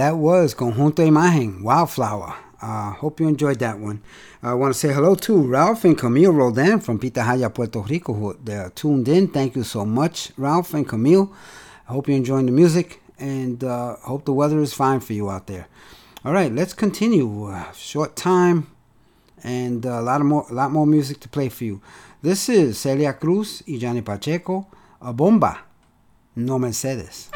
that 0.00 0.16
was 0.16 0.54
Conjunto 0.54 1.06
Imagen, 1.06 1.60
Wildflower. 1.60 2.34
Uh, 2.62 2.92
hope 2.92 3.20
you 3.20 3.28
enjoyed 3.28 3.58
that 3.58 3.78
one. 3.78 4.02
I 4.42 4.54
want 4.54 4.72
to 4.72 4.78
say 4.78 4.94
hello 4.94 5.14
to 5.14 5.42
Ralph 5.42 5.84
and 5.84 5.98
Camille 5.98 6.32
Rodan 6.32 6.80
from 6.80 6.98
Pitahaya, 6.98 7.52
Puerto 7.52 7.80
Rico, 7.80 8.14
who 8.14 8.34
they're 8.42 8.70
tuned 8.70 9.08
in. 9.08 9.28
Thank 9.28 9.56
you 9.56 9.62
so 9.62 9.84
much, 9.84 10.32
Ralph 10.38 10.72
and 10.72 10.88
Camille. 10.88 11.30
I 11.86 11.92
hope 11.92 12.08
you're 12.08 12.16
enjoying 12.16 12.46
the 12.46 12.52
music 12.52 13.02
and 13.18 13.62
uh, 13.62 13.96
hope 13.96 14.24
the 14.24 14.32
weather 14.32 14.62
is 14.62 14.72
fine 14.72 15.00
for 15.00 15.12
you 15.12 15.28
out 15.28 15.46
there. 15.48 15.68
All 16.24 16.32
right, 16.32 16.50
let's 16.50 16.72
continue. 16.72 17.48
Uh, 17.48 17.70
short 17.72 18.16
time 18.16 18.68
and 19.44 19.84
uh, 19.84 20.00
a 20.00 20.02
lot 20.02 20.22
of 20.22 20.26
more, 20.26 20.46
a 20.48 20.54
lot 20.54 20.70
more 20.70 20.86
music 20.86 21.20
to 21.20 21.28
play 21.28 21.50
for 21.50 21.64
you. 21.64 21.82
This 22.22 22.48
is 22.48 22.78
Celia 22.78 23.12
Cruz 23.12 23.62
y 23.68 23.76
Johnny 23.78 24.00
Pacheco, 24.00 24.66
a 25.02 25.12
bomba, 25.12 25.58
no 26.36 26.58
Mercedes. 26.58 27.29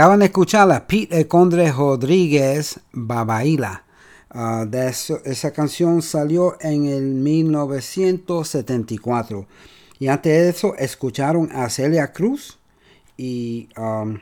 Acaban 0.00 0.20
de 0.20 0.24
escuchar 0.26 0.70
a 0.72 0.86
Pete 0.86 1.18
El 1.18 1.28
Condre 1.28 1.70
Rodríguez 1.70 2.80
Babaila. 2.90 3.84
Ah, 4.30 4.64
de 4.66 4.88
eso- 4.88 5.20
esa 5.26 5.52
canción 5.52 6.00
salió 6.00 6.56
en 6.62 6.86
el 6.86 7.02
1974. 7.04 9.46
Y 9.98 10.08
antes 10.08 10.32
de 10.32 10.48
eso 10.48 10.74
escucharon 10.78 11.50
a 11.52 11.68
Celia 11.68 12.14
Cruz 12.14 12.58
y 13.18 13.68
um, 13.76 14.16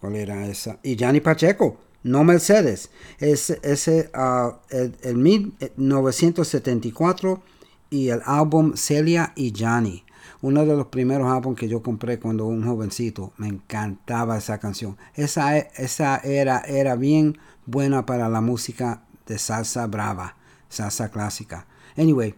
¿cuál 0.00 0.16
era 0.16 0.46
esa? 0.46 0.78
Y 0.82 0.96
Gianni 0.96 1.20
Pacheco, 1.20 1.76
no 2.02 2.24
Mercedes. 2.24 2.88
Ese, 3.18 3.60
ese 3.62 4.08
ah, 4.14 4.60
el, 4.70 4.96
el 5.02 5.18
1974 5.18 7.42
y 7.90 8.08
el 8.08 8.22
álbum 8.24 8.72
Celia 8.76 9.34
y 9.36 9.52
Gianni. 9.52 10.05
Uno 10.42 10.64
de 10.66 10.76
los 10.76 10.86
primeros 10.86 11.28
álbumes 11.28 11.58
que 11.58 11.68
yo 11.68 11.82
compré 11.82 12.18
cuando 12.18 12.46
un 12.46 12.64
jovencito. 12.64 13.32
Me 13.38 13.48
encantaba 13.48 14.36
esa 14.36 14.58
canción. 14.58 14.96
Esa, 15.14 15.58
e- 15.58 15.70
esa 15.76 16.18
era, 16.18 16.60
era 16.60 16.96
bien 16.96 17.38
buena 17.64 18.06
para 18.06 18.28
la 18.28 18.40
música 18.40 19.02
de 19.26 19.38
salsa 19.38 19.86
brava, 19.86 20.36
salsa 20.68 21.10
clásica. 21.10 21.66
Anyway, 21.96 22.34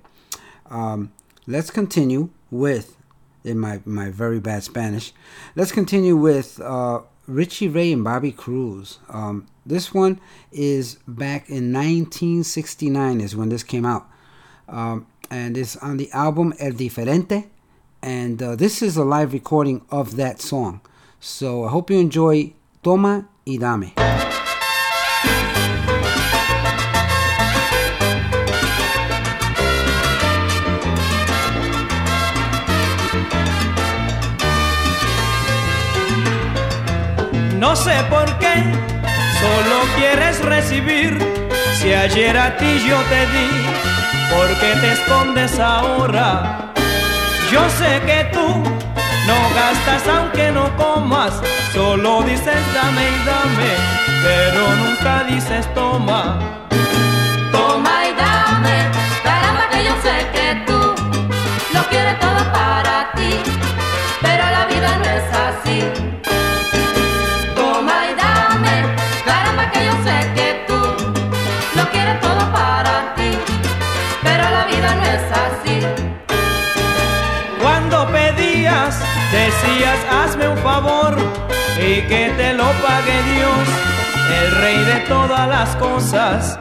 um, 0.70 1.10
let's 1.46 1.70
continue 1.70 2.28
with 2.50 2.96
in 3.44 3.58
my, 3.58 3.80
my 3.84 4.10
very 4.10 4.40
bad 4.40 4.62
Spanish. 4.62 5.12
Let's 5.56 5.72
continue 5.72 6.16
with 6.16 6.60
uh, 6.60 7.00
Richie 7.26 7.68
Ray 7.68 7.92
and 7.92 8.04
Bobby 8.04 8.32
Cruz. 8.32 8.98
Um, 9.08 9.46
this 9.66 9.92
one 9.92 10.20
is 10.50 10.98
back 11.06 11.48
in 11.48 11.72
1969 11.72 13.20
is 13.20 13.36
when 13.36 13.48
this 13.48 13.62
came 13.62 13.84
out. 13.84 14.06
Um, 14.68 15.06
and 15.30 15.56
it's 15.56 15.76
on 15.76 15.96
the 15.98 16.10
album 16.12 16.54
El 16.58 16.72
Diferente. 16.72 17.46
And 18.02 18.42
uh, 18.42 18.56
this 18.56 18.82
is 18.82 18.96
a 18.96 19.04
live 19.04 19.32
recording 19.32 19.82
of 19.90 20.16
that 20.16 20.40
song. 20.40 20.80
So 21.20 21.64
I 21.64 21.70
hope 21.70 21.90
you 21.90 21.98
enjoy 21.98 22.54
Toma 22.82 23.28
y 23.44 23.58
Dame. 23.58 23.94
No 37.58 37.74
sé 37.74 37.92
por 38.08 38.38
qué, 38.38 38.54
solo 39.40 39.82
quieres 39.96 40.40
recibir. 40.44 41.18
Si 41.80 41.92
ayer 41.92 42.36
a 42.36 42.56
ti 42.56 42.78
yo 42.88 42.96
te 43.10 43.26
di, 43.32 43.48
¿por 44.30 44.48
qué 44.60 44.80
te 44.80 44.92
escondes 44.92 45.58
ahora? 45.58 46.72
Yo 47.50 47.66
sé 47.70 48.02
que 48.04 48.28
tú 48.30 48.46
no 49.26 49.38
gastas 49.54 50.06
aunque 50.06 50.50
no 50.50 50.68
comas, 50.76 51.32
solo 51.72 52.22
dices 52.22 52.60
dame 52.74 53.02
y 53.08 53.24
dame, 53.24 53.72
pero 54.22 54.76
nunca 54.76 55.24
dices 55.24 55.66
toma. 55.74 56.38
Hazme 80.10 80.48
un 80.48 80.58
favor 80.58 81.16
y 81.78 82.02
que 82.02 82.32
te 82.36 82.52
lo 82.54 82.64
pague 82.64 83.16
Dios, 83.34 83.68
el 84.42 84.56
rey 84.60 84.84
de 84.84 85.00
todas 85.08 85.48
las 85.48 85.76
cosas. 85.76 86.58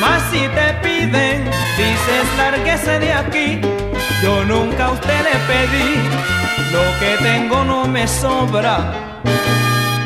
Mas 0.00 0.22
si 0.30 0.40
te 0.40 0.74
piden, 0.82 1.44
dices 1.76 2.26
lárguese 2.36 2.98
de 2.98 3.12
aquí. 3.12 3.60
Yo 4.22 4.44
nunca 4.44 4.86
a 4.86 4.90
usted 4.90 5.20
le 5.28 5.36
pedí, 5.50 5.90
lo 6.72 6.84
que 7.00 7.16
tengo 7.22 7.64
no 7.64 7.86
me 7.86 8.06
sobra. 8.06 8.76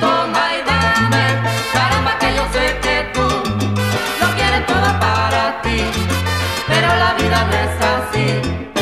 Toma 0.01 0.43
y 0.57 0.61
dame, 0.71 1.25
caramba 1.73 2.19
que 2.19 2.35
yo 2.35 2.45
sé 2.53 2.79
que 2.81 3.11
tú 3.15 3.27
lo 4.21 4.35
quieres 4.37 4.67
todo 4.67 5.01
para 5.01 5.61
ti, 5.63 5.81
pero 6.69 6.89
la 6.97 7.15
vida 7.15 7.45
no 7.49 7.55
es 7.67 7.75
así. 7.95 8.82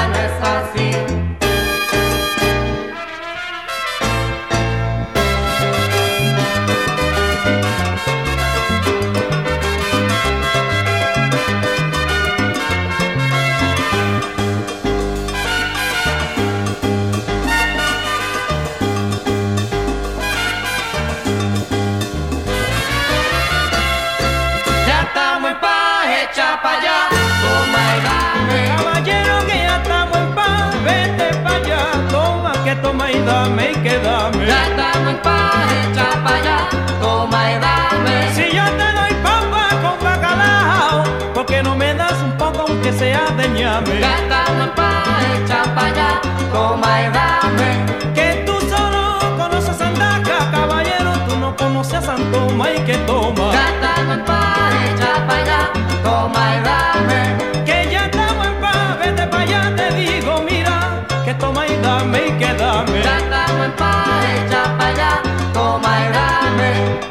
Vida 0.00 0.08
no 0.08 1.14
es. 1.14 1.19
Toma 33.10 33.18
y 33.18 33.24
dame 33.24 33.70
y 33.70 33.74
que 33.82 33.98
dame. 33.98 34.46
Ya 34.46 34.66
estamos 34.66 35.08
en 35.08 35.22
paz, 35.22 35.72
echa 35.84 36.24
pa' 36.24 36.36
allá, 36.36 36.68
toma 37.00 37.52
y 37.52 37.58
dame. 37.58 38.34
Si 38.34 38.56
yo 38.56 38.64
te 38.64 38.92
doy 38.98 39.14
papa 39.22 39.68
con 39.82 40.04
bacalao, 40.04 41.04
¿por 41.34 41.46
qué 41.46 41.62
no 41.62 41.74
me 41.74 41.94
das 41.94 42.20
un 42.22 42.32
poco 42.36 42.66
aunque 42.68 42.92
sea 42.92 43.30
de 43.36 43.48
ñame? 43.48 44.00
Ya 44.00 44.16
estamos 44.18 44.66
en 44.66 44.74
paz, 44.74 45.08
echa 45.42 45.62
pa' 45.74 45.86
allá, 45.86 46.20
toma 46.52 47.00
y 47.00 47.10
dame. 47.10 47.84
Que 48.14 48.44
tú 48.46 48.54
solo 48.68 49.18
conoces 49.36 49.80
a 49.80 49.88
Andaca, 49.88 50.50
caballero, 50.50 51.12
tú 51.28 51.36
no 51.36 51.56
conoces 51.56 51.94
a 51.94 52.02
Santoma 52.02 52.70
y 52.70 52.80
que 52.80 52.96
toma. 52.98 53.52
Ya 53.52 53.68
estamos 53.74 54.18
en 54.18 54.24
paz, 54.24 54.72
echa 54.94 55.26
pa' 55.26 55.36
allá, 55.36 55.70
toma 56.04 56.42
y 56.56 56.60
dame. 56.68 57.64
Que 57.64 57.88
ya 57.90 58.04
estamos 58.06 58.46
en 58.46 58.60
paz, 58.60 58.98
vete 59.00 59.26
pa' 59.26 59.40
allá, 59.40 59.74
te 59.76 59.94
digo, 59.94 60.19
Estamos 63.70 64.24
en 64.24 64.78
pa' 64.78 64.86
allá, 64.88 65.22
toma 65.52 66.00
y 66.00 66.12
dame. 66.12 67.09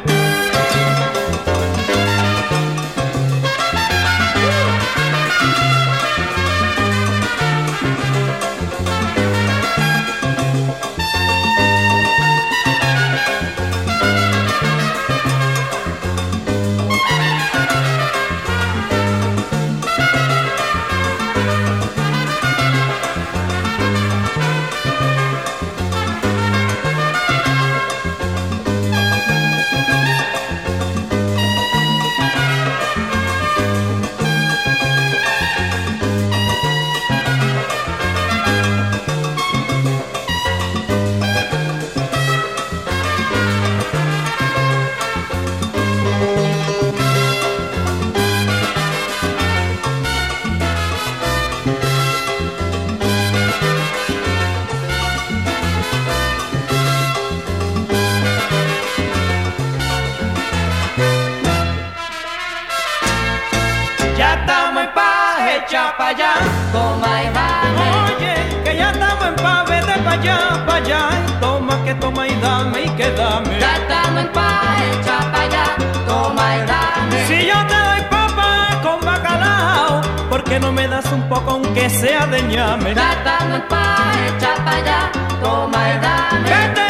Allá. 66.10 66.32
Toma 66.72 67.22
y 67.22 67.28
dame. 67.38 67.86
Oye, 68.14 68.34
que 68.64 68.76
ya 68.76 68.90
estamos 68.90 69.26
en 69.28 69.36
paz, 69.36 69.68
vete 69.68 69.94
pa' 70.04 70.12
allá, 70.12 70.38
pa' 70.66 70.74
allá. 70.76 71.00
Y 71.28 71.40
toma, 71.40 71.84
que 71.84 71.94
toma 71.94 72.26
y 72.26 72.34
dame 72.40 72.82
y 72.82 72.88
que 72.98 73.10
dame. 73.12 73.58
Ya 73.58 73.72
estamos 73.76 74.20
en 74.24 74.32
paz, 74.32 74.64
echa 74.90 75.18
pa' 75.32 75.42
allá, 75.46 75.64
toma 76.06 76.44
y 76.56 76.60
dame. 76.72 77.26
Si 77.28 77.46
yo 77.46 77.58
te 77.70 77.78
doy 77.88 78.02
papa 78.16 78.48
con 78.82 78.98
bacalao, 79.00 80.00
¿por 80.28 80.40
no 80.60 80.72
me 80.72 80.88
das 80.88 81.06
un 81.12 81.22
poco 81.28 81.50
aunque 81.52 81.88
sea 81.88 82.26
de 82.26 82.42
ñame? 82.42 82.94
Gata 82.94 83.36
no 83.48 83.56
es 83.56 83.62
pa' 83.72 84.12
echar 84.28 84.58
pa' 84.64 84.76
allá, 84.80 85.00
toma 85.42 85.80
y 85.94 85.98
dame. 86.06 86.48
Vete, 86.54 86.89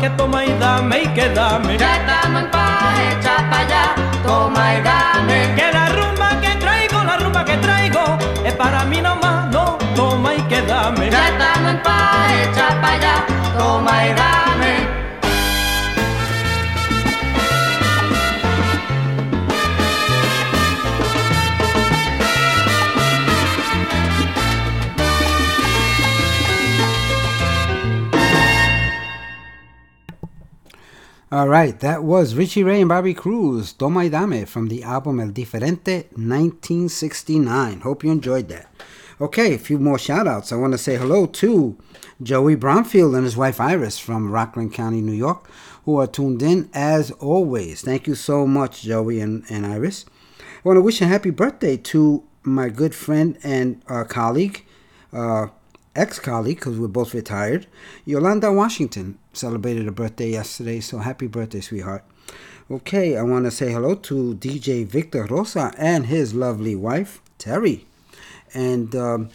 que 0.00 0.10
toma 0.10 0.44
y 0.44 0.52
dame 0.58 1.02
y 1.02 1.06
que 1.08 1.28
dame. 1.28 1.76
Gata 1.76 2.28
no 2.30 2.38
es 2.40 2.46
pa' 2.46 2.94
echar 3.12 3.50
pa' 3.50 3.58
allá, 3.58 3.94
toma 4.24 4.74
y 4.74 4.82
dame. 4.82 5.54
Que 5.54 5.72
la 5.72 5.88
rumba 5.90 6.40
que 6.40 6.56
traigo, 6.56 7.04
la 7.04 7.16
rumba 7.18 7.44
que 7.44 7.56
traigo, 7.58 8.18
es 8.44 8.54
para 8.54 8.84
mí 8.84 9.00
nomás, 9.02 9.50
no, 9.50 9.76
toma 9.94 10.34
y 10.34 10.40
que 10.42 10.62
dame. 10.62 11.10
Gata 11.10 11.60
no 11.62 11.70
es 11.70 11.80
pa' 11.80 12.26
echar 12.42 12.80
pa' 12.80 12.92
allá, 12.92 13.14
toma 13.58 14.06
y 14.06 14.12
dame. 14.14 14.99
All 31.32 31.46
right, 31.46 31.78
that 31.78 32.02
was 32.02 32.34
Richie 32.34 32.64
Ray 32.64 32.80
and 32.80 32.88
Bobby 32.88 33.14
Cruz, 33.14 33.72
Toma 33.72 34.00
y 34.00 34.08
Dame, 34.08 34.44
from 34.46 34.66
the 34.66 34.82
album 34.82 35.20
El 35.20 35.28
Diferente 35.28 36.10
1969. 36.16 37.82
Hope 37.82 38.02
you 38.02 38.10
enjoyed 38.10 38.48
that. 38.48 38.68
Okay, 39.20 39.54
a 39.54 39.58
few 39.58 39.78
more 39.78 39.96
shout 39.96 40.26
outs. 40.26 40.50
I 40.50 40.56
want 40.56 40.72
to 40.72 40.78
say 40.78 40.96
hello 40.96 41.26
to 41.26 41.78
Joey 42.20 42.56
Bromfield 42.56 43.14
and 43.14 43.22
his 43.22 43.36
wife 43.36 43.60
Iris 43.60 43.96
from 43.96 44.32
Rockland 44.32 44.74
County, 44.74 45.00
New 45.00 45.12
York, 45.12 45.48
who 45.84 46.00
are 46.00 46.08
tuned 46.08 46.42
in 46.42 46.68
as 46.74 47.12
always. 47.12 47.82
Thank 47.82 48.08
you 48.08 48.16
so 48.16 48.44
much, 48.44 48.82
Joey 48.82 49.20
and, 49.20 49.44
and 49.48 49.64
Iris. 49.64 50.06
I 50.40 50.42
want 50.64 50.78
to 50.78 50.82
wish 50.82 51.00
a 51.00 51.06
happy 51.06 51.30
birthday 51.30 51.76
to 51.76 52.24
my 52.42 52.68
good 52.70 52.92
friend 52.92 53.38
and 53.44 53.80
uh, 53.86 54.02
colleague, 54.02 54.66
uh, 55.12 55.46
ex 55.94 56.18
colleague, 56.18 56.56
because 56.56 56.76
we're 56.76 56.88
both 56.88 57.14
retired, 57.14 57.68
Yolanda 58.04 58.52
Washington. 58.52 59.19
Celebrated 59.32 59.86
a 59.86 59.92
birthday 59.92 60.30
yesterday, 60.30 60.80
so 60.80 60.98
happy 60.98 61.26
birthday, 61.26 61.60
sweetheart. 61.60 62.04
Okay, 62.70 63.16
I 63.16 63.22
want 63.22 63.44
to 63.44 63.50
say 63.50 63.72
hello 63.72 63.94
to 63.94 64.34
DJ 64.34 64.86
Victor 64.86 65.24
Rosa 65.24 65.72
and 65.76 66.06
his 66.06 66.34
lovely 66.34 66.74
wife, 66.74 67.20
Terry. 67.38 67.86
And 68.54 68.94
um, 68.94 69.30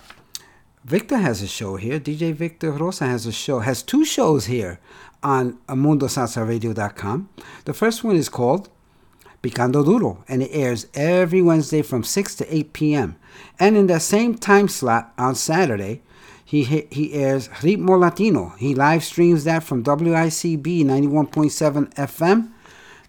Victor 0.83 1.17
has 1.17 1.41
a 1.41 1.47
show 1.47 1.77
here. 1.77 1.99
DJ 1.99 2.33
Victor 2.33 2.71
Rosa 2.71 3.05
has 3.07 3.25
a 3.25 3.31
show, 3.31 3.59
has 3.59 3.81
two 3.81 4.05
shows 4.05 4.45
here 4.45 4.79
on 5.23 5.57
mundosalsaradio.com. 5.67 7.29
The 7.65 7.73
first 7.73 8.03
one 8.03 8.15
is 8.15 8.29
called 8.29 8.69
Picando 9.41 9.83
Duro, 9.83 10.23
and 10.27 10.43
it 10.43 10.51
airs 10.51 10.87
every 10.93 11.41
Wednesday 11.41 11.81
from 11.81 12.03
6 12.03 12.35
to 12.35 12.55
8 12.55 12.73
p.m. 12.73 13.15
And 13.59 13.75
in 13.75 13.87
that 13.87 14.01
same 14.01 14.35
time 14.35 14.67
slot 14.67 15.13
on 15.17 15.35
Saturday, 15.35 16.01
he 16.45 16.63
he 16.63 17.13
airs 17.13 17.49
Ritmo 17.49 17.99
Latino. 17.99 18.53
He 18.59 18.75
live 18.75 19.03
streams 19.03 19.43
that 19.45 19.63
from 19.63 19.83
WICB 19.83 20.85
91.7 20.85 21.93
FM, 21.95 22.51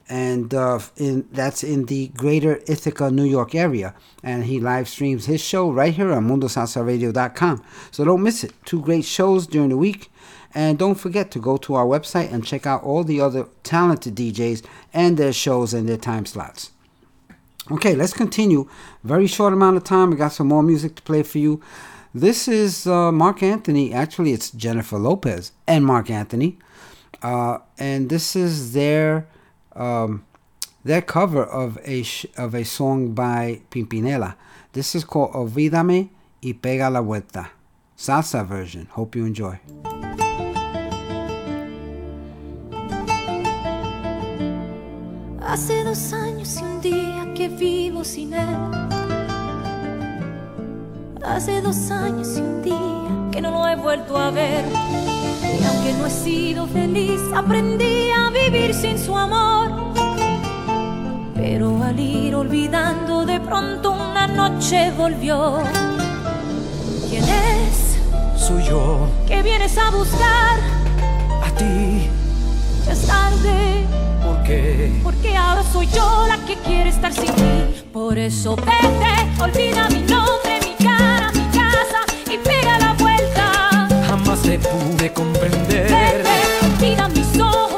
and 0.08 0.54
uh, 0.54 0.78
in 0.96 1.28
that's 1.30 1.62
in 1.62 1.84
the 1.84 2.08
Greater 2.08 2.62
Ithaca, 2.66 3.10
New 3.10 3.24
York 3.24 3.54
area. 3.54 3.94
And 4.22 4.44
he 4.44 4.58
live 4.58 4.88
streams 4.88 5.26
his 5.26 5.42
show 5.42 5.70
right 5.70 5.92
here 5.92 6.12
on 6.12 6.26
MundoSalsaRadio.com. 6.26 7.62
So 7.90 8.04
don't 8.06 8.22
miss 8.22 8.42
it. 8.42 8.54
Two 8.64 8.80
great 8.80 9.04
shows 9.04 9.46
during 9.46 9.68
the 9.68 9.76
week. 9.76 10.10
And 10.54 10.78
don't 10.78 10.94
forget 10.94 11.30
to 11.32 11.38
go 11.38 11.58
to 11.58 11.74
our 11.74 11.84
website 11.84 12.32
and 12.32 12.46
check 12.46 12.66
out 12.66 12.82
all 12.82 13.04
the 13.04 13.20
other 13.20 13.46
talented 13.62 14.14
DJs 14.14 14.64
and 14.94 15.18
their 15.18 15.34
shows 15.34 15.74
and 15.74 15.86
their 15.86 15.98
time 15.98 16.24
slots. 16.24 16.70
Okay, 17.70 17.94
let's 17.94 18.14
continue. 18.14 18.66
Very 19.04 19.26
short 19.26 19.52
amount 19.52 19.76
of 19.76 19.84
time. 19.84 20.10
We 20.10 20.16
got 20.16 20.32
some 20.32 20.46
more 20.46 20.62
music 20.62 20.94
to 20.94 21.02
play 21.02 21.22
for 21.22 21.36
you. 21.38 21.60
This 22.16 22.48
is 22.48 22.86
uh, 22.86 23.12
Marc 23.12 23.42
Anthony. 23.42 23.92
Actually, 23.92 24.32
it's 24.32 24.50
Jennifer 24.50 24.96
Lopez 24.96 25.52
and 25.66 25.84
Marc 25.84 26.08
Anthony, 26.08 26.56
uh, 27.22 27.58
and 27.78 28.08
this 28.08 28.34
is 28.34 28.72
their 28.72 29.28
um, 29.74 30.24
their 30.82 31.02
cover 31.02 31.44
of 31.44 31.78
a 31.84 32.02
sh- 32.04 32.24
of 32.38 32.54
a 32.54 32.64
song 32.64 33.12
by 33.12 33.60
Pimpinela. 33.70 34.34
This 34.72 34.94
is 34.94 35.04
called 35.04 35.34
"Olvídame 35.34 36.08
y 36.42 36.54
pega 36.54 36.90
la 36.90 37.02
vuelta," 37.02 37.50
salsa 37.98 38.46
version. 38.46 38.86
Hope 38.92 39.14
you 39.14 39.26
enjoy. 39.26 39.60
Hace 45.42 45.84
dos 45.84 46.14
años 46.14 46.56
y 46.56 46.64
un 46.64 46.80
día 46.80 47.34
que 47.34 47.48
vivo 47.50 48.04
sin 48.04 48.32
él. 48.32 49.05
Hace 51.26 51.60
dos 51.60 51.90
años 51.90 52.28
y 52.36 52.40
un 52.40 52.62
día 52.62 53.30
que 53.32 53.40
no 53.40 53.50
lo 53.50 53.68
he 53.68 53.76
vuelto 53.76 54.16
a 54.16 54.30
ver. 54.30 54.64
Y 55.60 55.64
aunque 55.64 55.92
no 55.98 56.06
he 56.06 56.10
sido 56.10 56.66
feliz, 56.66 57.20
aprendí 57.34 58.10
a 58.10 58.30
vivir 58.30 58.74
sin 58.74 58.98
su 58.98 59.16
amor. 59.16 59.70
Pero 61.34 61.82
al 61.82 61.98
ir 62.00 62.34
olvidando, 62.34 63.24
de 63.26 63.40
pronto 63.40 63.92
una 63.92 64.26
noche 64.26 64.90
volvió. 64.96 65.58
¿Quién 67.10 67.24
es? 67.24 67.98
Soy 68.40 68.64
yo, 68.64 69.08
que 69.26 69.42
vienes 69.42 69.76
a 69.78 69.90
buscar? 69.90 70.58
a 71.44 71.50
ti, 71.58 72.08
Ya 72.86 72.92
es 72.92 73.06
tarde, 73.06 73.84
¿por 74.24 74.42
qué? 74.44 75.00
porque 75.02 75.36
ahora 75.36 75.62
soy 75.72 75.86
yo 75.88 76.26
la 76.28 76.36
que 76.46 76.54
quiere 76.56 76.90
estar 76.90 77.12
sin 77.12 77.34
ti. 77.34 77.82
Por 77.92 78.16
eso 78.18 78.54
vete, 78.56 79.42
olvida 79.42 79.88
mi 79.88 80.00
nombre, 80.02 80.45
pude 84.58 85.12
comprender. 85.12 85.90
Vete, 85.90 86.64
olvida 86.64 87.08
mis 87.08 87.38
ojos, 87.40 87.75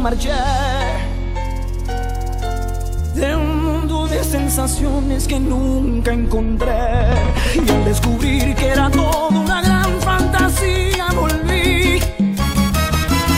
marché 0.00 0.32
de 3.14 3.36
un 3.36 3.64
mundo 3.64 4.06
de 4.06 4.24
sensaciones 4.24 5.28
que 5.28 5.38
nunca 5.38 6.12
encontré. 6.12 7.10
Y 7.54 7.70
al 7.70 7.84
descubrir 7.84 8.54
que 8.54 8.68
era 8.68 8.90
todo 8.90 9.40
una 9.40 9.60
gran 9.60 10.00
fantasía 10.00 11.08
volví. 11.14 12.00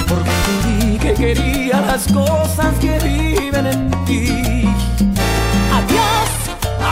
Porque 0.09 0.30
entendí 0.30 0.98
que 0.98 1.14
quería 1.14 1.80
las 1.80 2.06
cosas 2.12 2.74
que 2.80 2.98
viven 3.01 3.66
en 3.66 3.90
ti. 4.05 4.68
Adiós, 5.78 6.32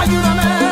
Ayúdame, 0.01 0.70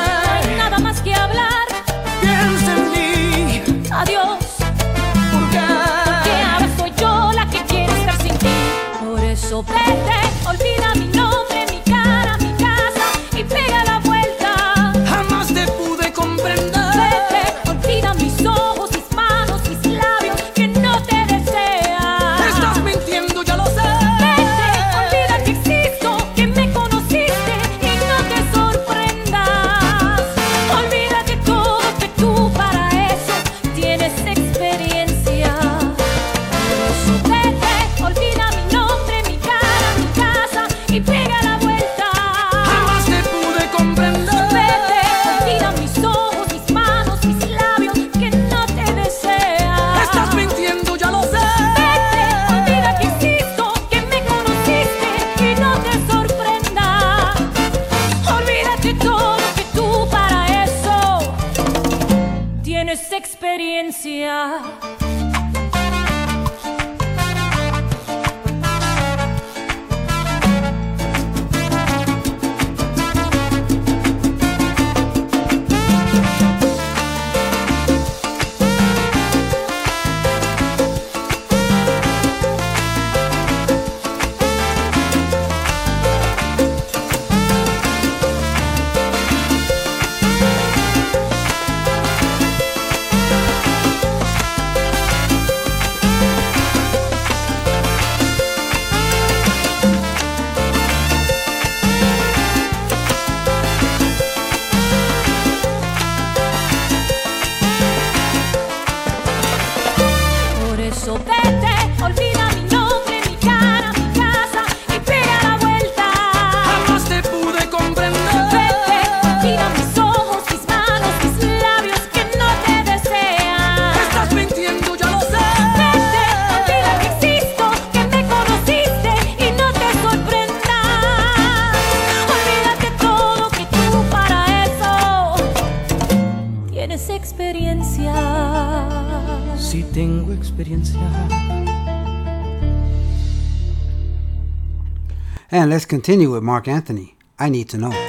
continue 145.89 146.31
with 146.31 146.43
Marc 146.43 146.69
Anthony. 146.69 147.17
I 147.39 147.49
need 147.49 147.69
to 147.71 147.79
know. 147.79 148.08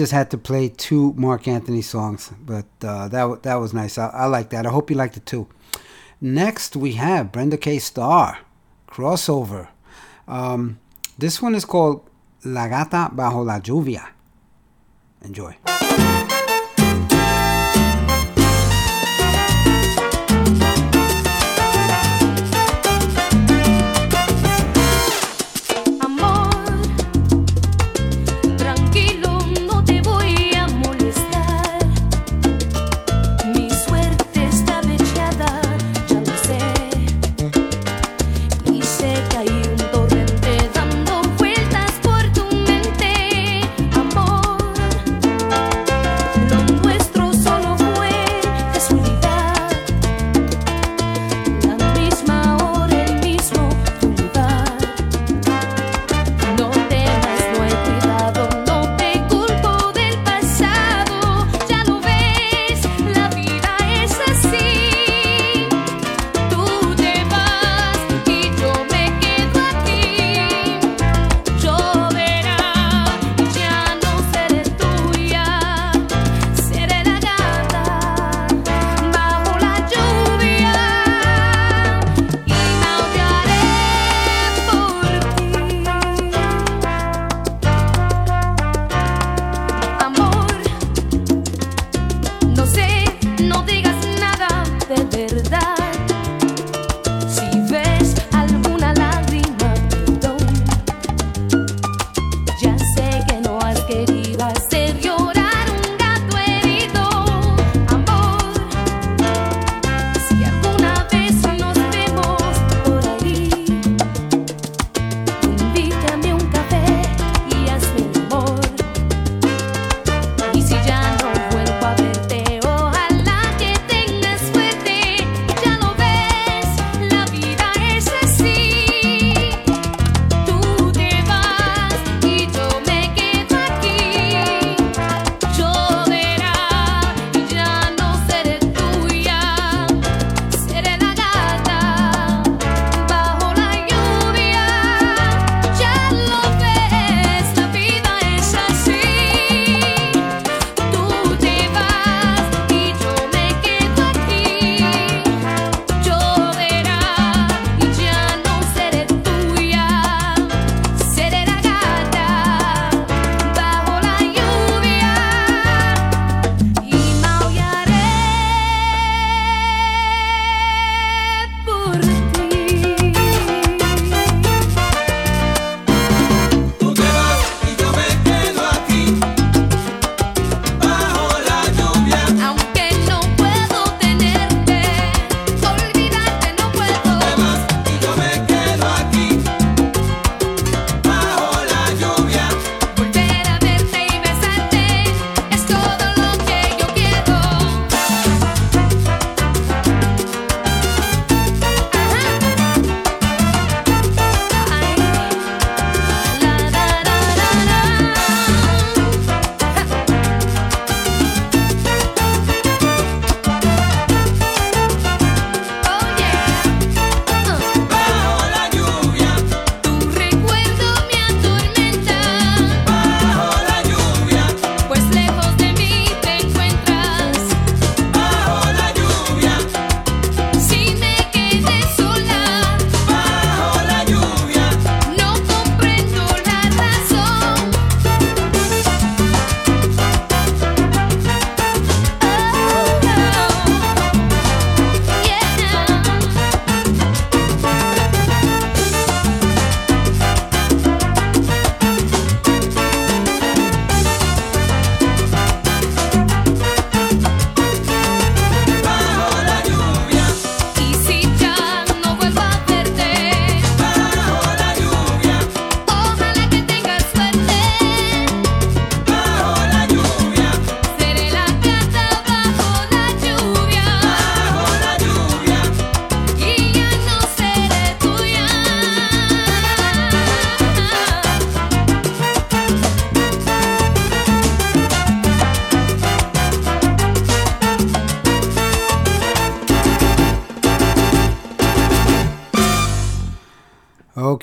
Just 0.00 0.12
had 0.12 0.30
to 0.30 0.38
play 0.38 0.70
two 0.70 1.12
Marc 1.12 1.46
Anthony 1.46 1.82
songs, 1.82 2.32
but 2.40 2.64
uh, 2.82 3.08
that 3.08 3.42
that 3.42 3.56
was 3.56 3.74
nice. 3.74 3.98
I, 3.98 4.06
I 4.06 4.24
like 4.24 4.48
that. 4.48 4.64
I 4.64 4.70
hope 4.70 4.88
you 4.88 4.96
liked 4.96 5.18
it 5.18 5.26
too. 5.26 5.46
Next, 6.22 6.74
we 6.74 6.92
have 6.92 7.30
Brenda 7.30 7.58
K. 7.58 7.78
Starr, 7.78 8.38
crossover. 8.88 9.68
Um, 10.26 10.78
this 11.18 11.42
one 11.42 11.54
is 11.54 11.66
called 11.66 12.08
La 12.46 12.66
Gata 12.68 13.10
Bajo 13.14 13.44
la 13.44 13.58
Lluvia. 13.60 14.08
Enjoy. 15.20 15.54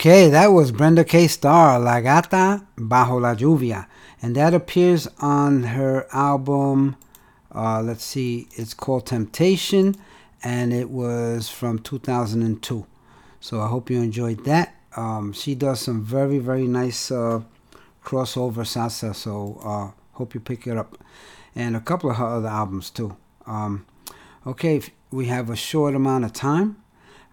Okay, 0.08 0.30
that 0.30 0.54
was 0.54 0.72
Brenda 0.72 1.04
K. 1.04 1.28
Starr, 1.28 1.80
La 1.80 2.00
Gata 2.00 2.66
Bajo 2.78 3.20
la 3.20 3.36
Lluvia. 3.36 3.88
And 4.22 4.38
that 4.38 4.54
appears 4.54 5.06
on 5.20 5.64
her 5.64 6.08
album, 6.14 6.96
uh, 7.54 7.82
let's 7.82 8.06
see, 8.06 8.48
it's 8.54 8.74
called 8.74 9.08
Temptation, 9.08 9.96
and 10.42 10.72
it 10.72 10.90
was 10.90 11.50
from 11.50 11.80
2002. 11.80 12.88
So 13.42 13.60
I 13.60 13.68
hope 13.68 13.90
you 13.90 14.02
enjoyed 14.02 14.46
that. 14.46 14.78
Um, 14.96 15.34
she 15.34 15.56
does 15.56 15.82
some 15.82 16.06
very, 16.06 16.40
very 16.40 16.68
nice 16.68 17.12
uh, 17.12 17.42
crossover 18.02 18.64
salsa, 18.64 19.14
so 19.14 19.60
uh, 19.62 19.92
hope 20.14 20.34
you 20.34 20.40
pick 20.40 20.68
it 20.68 20.78
up. 20.78 20.98
And 21.54 21.76
a 21.76 21.82
couple 21.82 22.10
of 22.10 22.16
her 22.16 22.26
other 22.26 22.48
albums 22.48 22.92
too. 22.92 23.18
Um, 23.46 23.86
okay, 24.46 24.80
we 25.12 25.26
have 25.26 25.50
a 25.50 25.58
short 25.58 25.96
amount 25.96 26.24
of 26.24 26.32
time. 26.32 26.78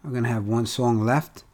We're 0.02 0.10
going 0.10 0.24
to 0.24 0.30
have 0.30 0.48
one 0.48 0.66
song 0.66 1.04
left. 1.04 1.44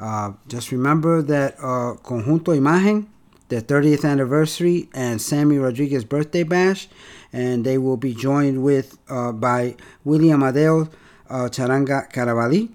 Uh, 0.00 0.32
just 0.48 0.72
remember 0.72 1.20
that 1.20 1.58
uh, 1.58 1.92
Conjunto 2.02 2.58
Imagen, 2.58 3.06
their 3.48 3.60
30th 3.60 4.08
anniversary, 4.08 4.88
and 4.94 5.20
Sammy 5.20 5.58
Rodriguez 5.58 6.04
birthday 6.04 6.42
bash, 6.42 6.88
and 7.34 7.66
they 7.66 7.76
will 7.76 7.98
be 7.98 8.14
joined 8.14 8.62
with 8.62 8.96
uh, 9.10 9.32
by 9.32 9.76
William 10.04 10.42
Adeo 10.42 10.88
uh, 11.28 11.50
Charanga 11.50 12.10
Carabalí, 12.10 12.70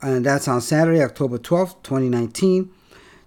and 0.00 0.24
that's 0.24 0.48
on 0.48 0.62
Saturday, 0.62 1.02
October 1.02 1.36
12th, 1.38 1.74
2019. 1.82 2.70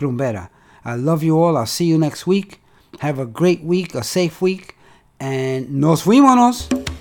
Rumbera. 0.01 0.49
I 0.85 0.97
love 0.97 1.23
you 1.23 1.39
all. 1.39 1.57
I'll 1.57 1.67
see 1.67 1.85
you 1.85 1.99
next 1.99 2.27
week. 2.27 2.61
Have 3.01 3.19
a 3.19 3.27
great 3.27 3.63
week, 3.63 3.95
a 3.95 4.03
safe 4.03 4.41
week, 4.41 4.77
and 5.21 5.71
nos 5.71 6.03
fuimos. 6.03 6.92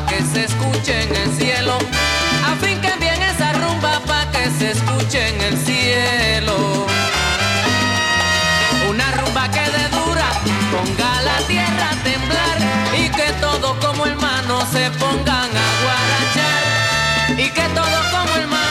Que 0.00 0.22
se 0.22 0.44
escuche 0.44 1.02
en 1.04 1.14
el 1.14 1.32
cielo. 1.32 1.78
Afinquen 2.46 2.98
bien 2.98 3.22
esa 3.22 3.52
rumba 3.52 4.00
pa' 4.06 4.30
que 4.32 4.50
se 4.58 4.72
escuche 4.72 5.28
en 5.28 5.40
el 5.40 5.56
cielo. 5.56 6.86
Una 8.88 9.10
rumba 9.12 9.48
que 9.50 9.60
de 9.76 9.88
dura 9.96 10.28
ponga 10.72 11.22
la 11.22 11.38
tierra 11.46 11.90
a 11.92 11.96
temblar 12.02 12.58
y 12.98 13.08
que 13.08 13.32
todos 13.40 13.76
como 13.84 14.06
hermanos 14.06 14.64
se 14.72 14.90
pongan 15.02 15.50
a 15.64 15.68
guarachar 15.84 17.38
y 17.38 17.48
que 17.50 17.62
todos 17.74 18.04
como 18.12 18.34
hermanos 18.36 18.63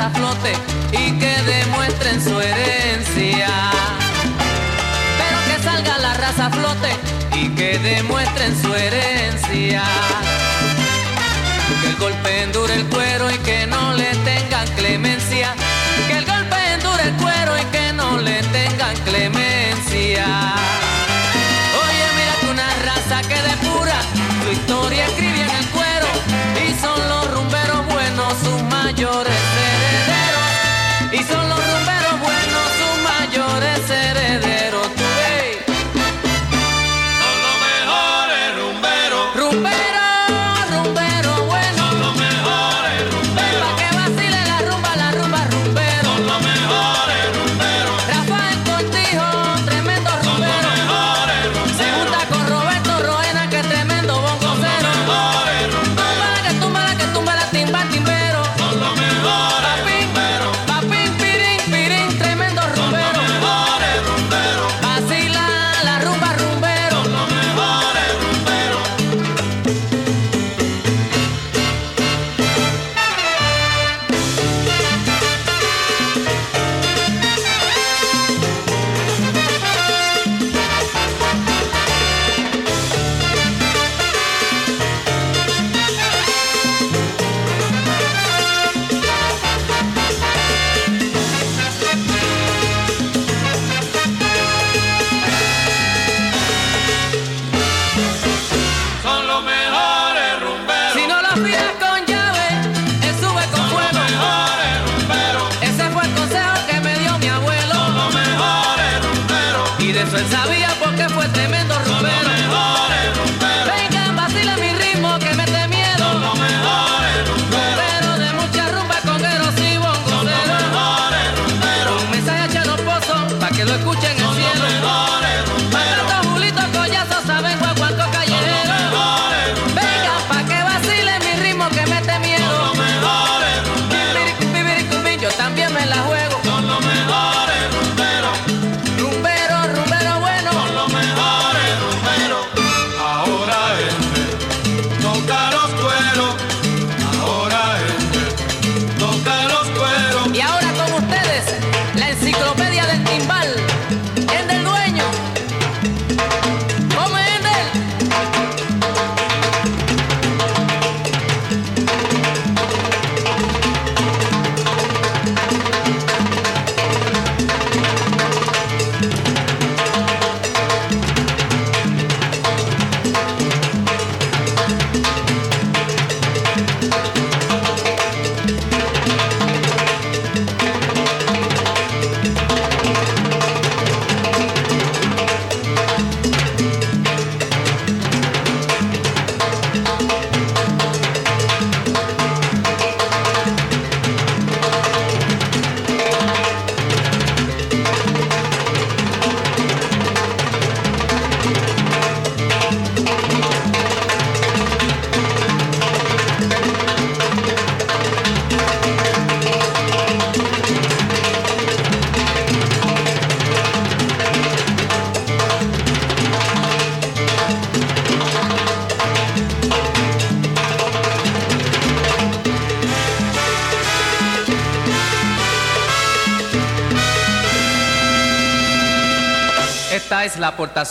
a 0.00 0.08
flote 0.10 0.52
y 0.92 1.18
que 1.18 1.42
demuestren 1.42 2.22
su 2.22 2.40
herencia. 2.40 3.48
Pero 5.18 5.38
que 5.46 5.62
salga 5.62 5.98
la 5.98 6.14
raza 6.14 6.50
flote 6.50 6.90
y 7.36 7.48
que 7.50 7.78
demuestren 7.78 8.62
su 8.62 8.74
herencia. 8.74 9.82
Que 11.82 11.88
el 11.88 11.96
golpe 11.96 12.42
endure 12.42 12.74
el 12.74 12.86
cuero 12.86 13.30
y 13.30 13.38
que 13.38 13.66
no 13.66 13.92
le 13.94 14.19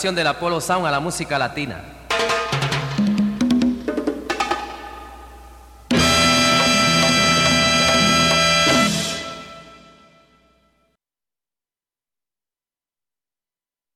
Aportación 0.00 0.14
del 0.14 0.28
Apollo 0.28 0.62
Sound 0.62 0.86
a 0.86 0.90
la 0.90 0.98
música 0.98 1.38
latina. 1.38 1.99